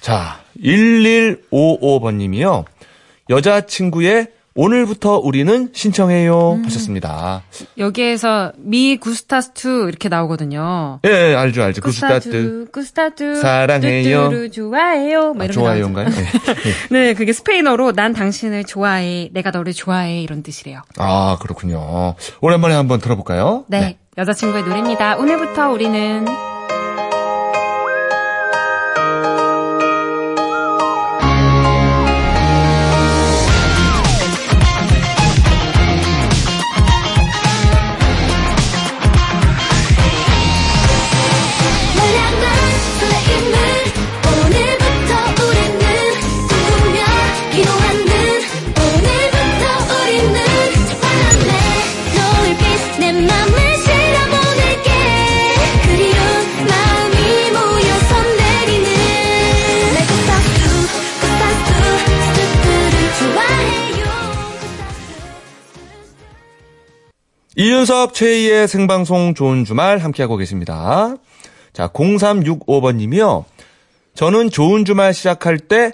자 0.00 0.40
1155번 0.62 2.16
님이요. 2.16 2.66
여자친구의 3.30 4.28
오늘부터 4.56 5.18
우리는 5.18 5.70
신청해요 5.72 6.52
음. 6.52 6.64
하셨습니다. 6.64 7.42
여기에서 7.76 8.52
me 8.56 8.96
gustas 8.96 9.63
tú 9.63 9.86
이렇게 9.88 10.08
나오거든요. 10.08 11.00
예, 11.04 11.10
예, 11.10 11.34
알죠, 11.34 11.62
알죠. 11.62 11.82
gustas 11.82 12.39
tú. 12.39 12.68
gustas 12.72 13.15
tú, 13.15 13.36
사랑해요. 13.36 14.30
뚜뚜루, 14.30 14.50
좋아해요. 14.50 15.34
막 15.34 15.44
아, 15.44 15.46
거 15.48 15.52
좋아요인가요? 15.52 16.06
예. 16.08 16.14
네, 16.90 17.14
그게 17.14 17.32
스페인어로 17.32 17.92
난 17.92 18.12
당신을 18.12 18.64
좋아해, 18.64 19.28
내가 19.32 19.50
너를 19.50 19.72
좋아해 19.72 20.20
이런 20.22 20.42
뜻이래요. 20.42 20.82
아, 20.98 21.36
그렇군요. 21.40 22.14
오랜만에 22.40 22.74
한번 22.74 23.00
들어볼까요? 23.00 23.64
네, 23.68 23.98
여자친구의 24.16 24.62
노래입니다. 24.62 25.16
오늘부터 25.16 25.70
우리는 25.70 26.24
이윤석 67.84 68.14
최희의 68.14 68.66
생방송 68.66 69.34
좋은 69.34 69.66
주말 69.66 69.98
함께하고 69.98 70.38
계십니다. 70.38 71.16
자, 71.74 71.88
0365번님이요. 71.88 73.44
저는 74.14 74.48
좋은 74.48 74.86
주말 74.86 75.12
시작할 75.12 75.58
때 75.58 75.92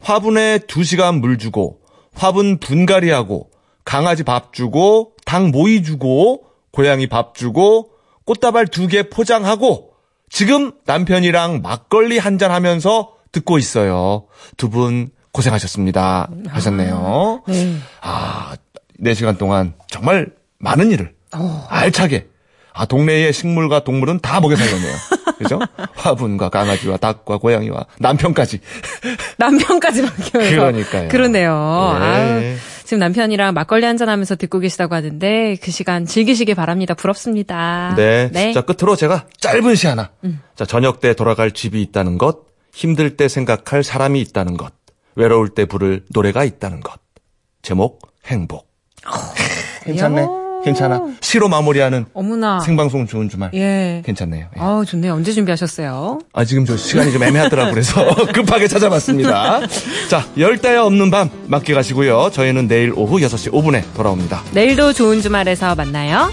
화분에 0.00 0.58
2시간 0.58 1.20
물 1.20 1.38
주고, 1.38 1.80
화분 2.14 2.58
분갈이 2.58 3.10
하고, 3.10 3.48
강아지 3.86 4.22
밥 4.22 4.52
주고, 4.52 5.12
닭 5.24 5.48
모이 5.48 5.82
주고, 5.82 6.44
고양이 6.72 7.06
밥 7.06 7.34
주고, 7.34 7.92
꽃다발 8.26 8.66
2개 8.66 9.10
포장하고, 9.10 9.94
지금 10.28 10.72
남편이랑 10.84 11.62
막걸리 11.62 12.18
한잔 12.18 12.50
하면서 12.50 13.14
듣고 13.32 13.56
있어요. 13.56 14.26
두 14.58 14.68
분 14.68 15.08
고생하셨습니다. 15.32 16.28
하셨네요. 16.48 17.44
네. 17.48 17.76
아, 18.02 18.56
4시간 19.00 19.38
동안 19.38 19.72
정말 19.86 20.34
많은 20.58 20.90
일을 20.90 21.14
알차게. 21.68 22.28
아, 22.72 22.86
동네의 22.86 23.32
식물과 23.32 23.84
동물은 23.84 24.20
다 24.20 24.40
먹여 24.40 24.56
살렸네요. 24.56 24.94
그죠? 25.38 25.58
화분과 25.94 26.50
강아지와 26.50 26.98
닭과 26.98 27.38
고양이와 27.38 27.86
남편까지. 27.98 28.60
남편까지 29.38 30.02
바뀌어서 30.02 30.50
그러니까요. 30.50 31.08
그러네요. 31.08 31.96
예. 32.00 32.04
아유, 32.04 32.56
지금 32.84 33.00
남편이랑 33.00 33.54
막걸리 33.54 33.86
한잔하면서 33.86 34.36
듣고 34.36 34.58
계시다고 34.60 34.94
하는데 34.94 35.56
그 35.62 35.70
시간 35.70 36.06
즐기시길 36.06 36.54
바랍니다. 36.54 36.94
부럽습니다. 36.94 37.94
네. 37.96 38.52
자, 38.52 38.60
끝으로 38.62 38.96
제가 38.96 39.26
짧은 39.38 39.74
시 39.74 39.86
하나. 39.86 40.10
자, 40.54 40.64
저녁 40.64 41.00
때 41.00 41.14
돌아갈 41.14 41.52
집이 41.52 41.80
있다는 41.82 42.18
것, 42.18 42.46
힘들 42.72 43.16
때 43.16 43.28
생각할 43.28 43.82
사람이 43.82 44.20
있다는 44.20 44.56
것, 44.56 44.72
외로울 45.16 45.50
때 45.50 45.64
부를 45.64 46.04
노래가 46.10 46.44
있다는 46.44 46.80
것. 46.80 47.00
제목, 47.62 48.00
행복. 48.26 48.70
괜찮네. 49.84 50.39
야. 50.60 50.64
괜찮아. 50.64 51.00
시로 51.20 51.48
마무리하는 51.48 52.06
어머나. 52.12 52.60
생방송 52.60 53.06
좋은 53.06 53.28
주말. 53.28 53.50
예. 53.54 54.02
괜찮네요. 54.04 54.46
예. 54.56 54.60
아우 54.60 54.84
좋네요. 54.84 55.14
언제 55.14 55.32
준비하셨어요? 55.32 56.18
아, 56.32 56.44
지금 56.44 56.64
저 56.64 56.76
시간이 56.76 57.12
좀 57.12 57.22
애매하더라고 57.22 57.70
그래서 57.70 58.04
급하게 58.32 58.68
찾아봤습니다. 58.68 59.60
자, 60.08 60.24
열다야 60.38 60.82
없는 60.82 61.10
밤 61.10 61.30
맞게 61.46 61.74
가시고요. 61.74 62.30
저희는 62.32 62.68
내일 62.68 62.92
오후 62.96 63.18
6시 63.18 63.52
5분에 63.52 63.82
돌아옵니다. 63.94 64.42
내일도 64.52 64.92
좋은 64.92 65.20
주말에서 65.20 65.74
만나요. 65.74 66.30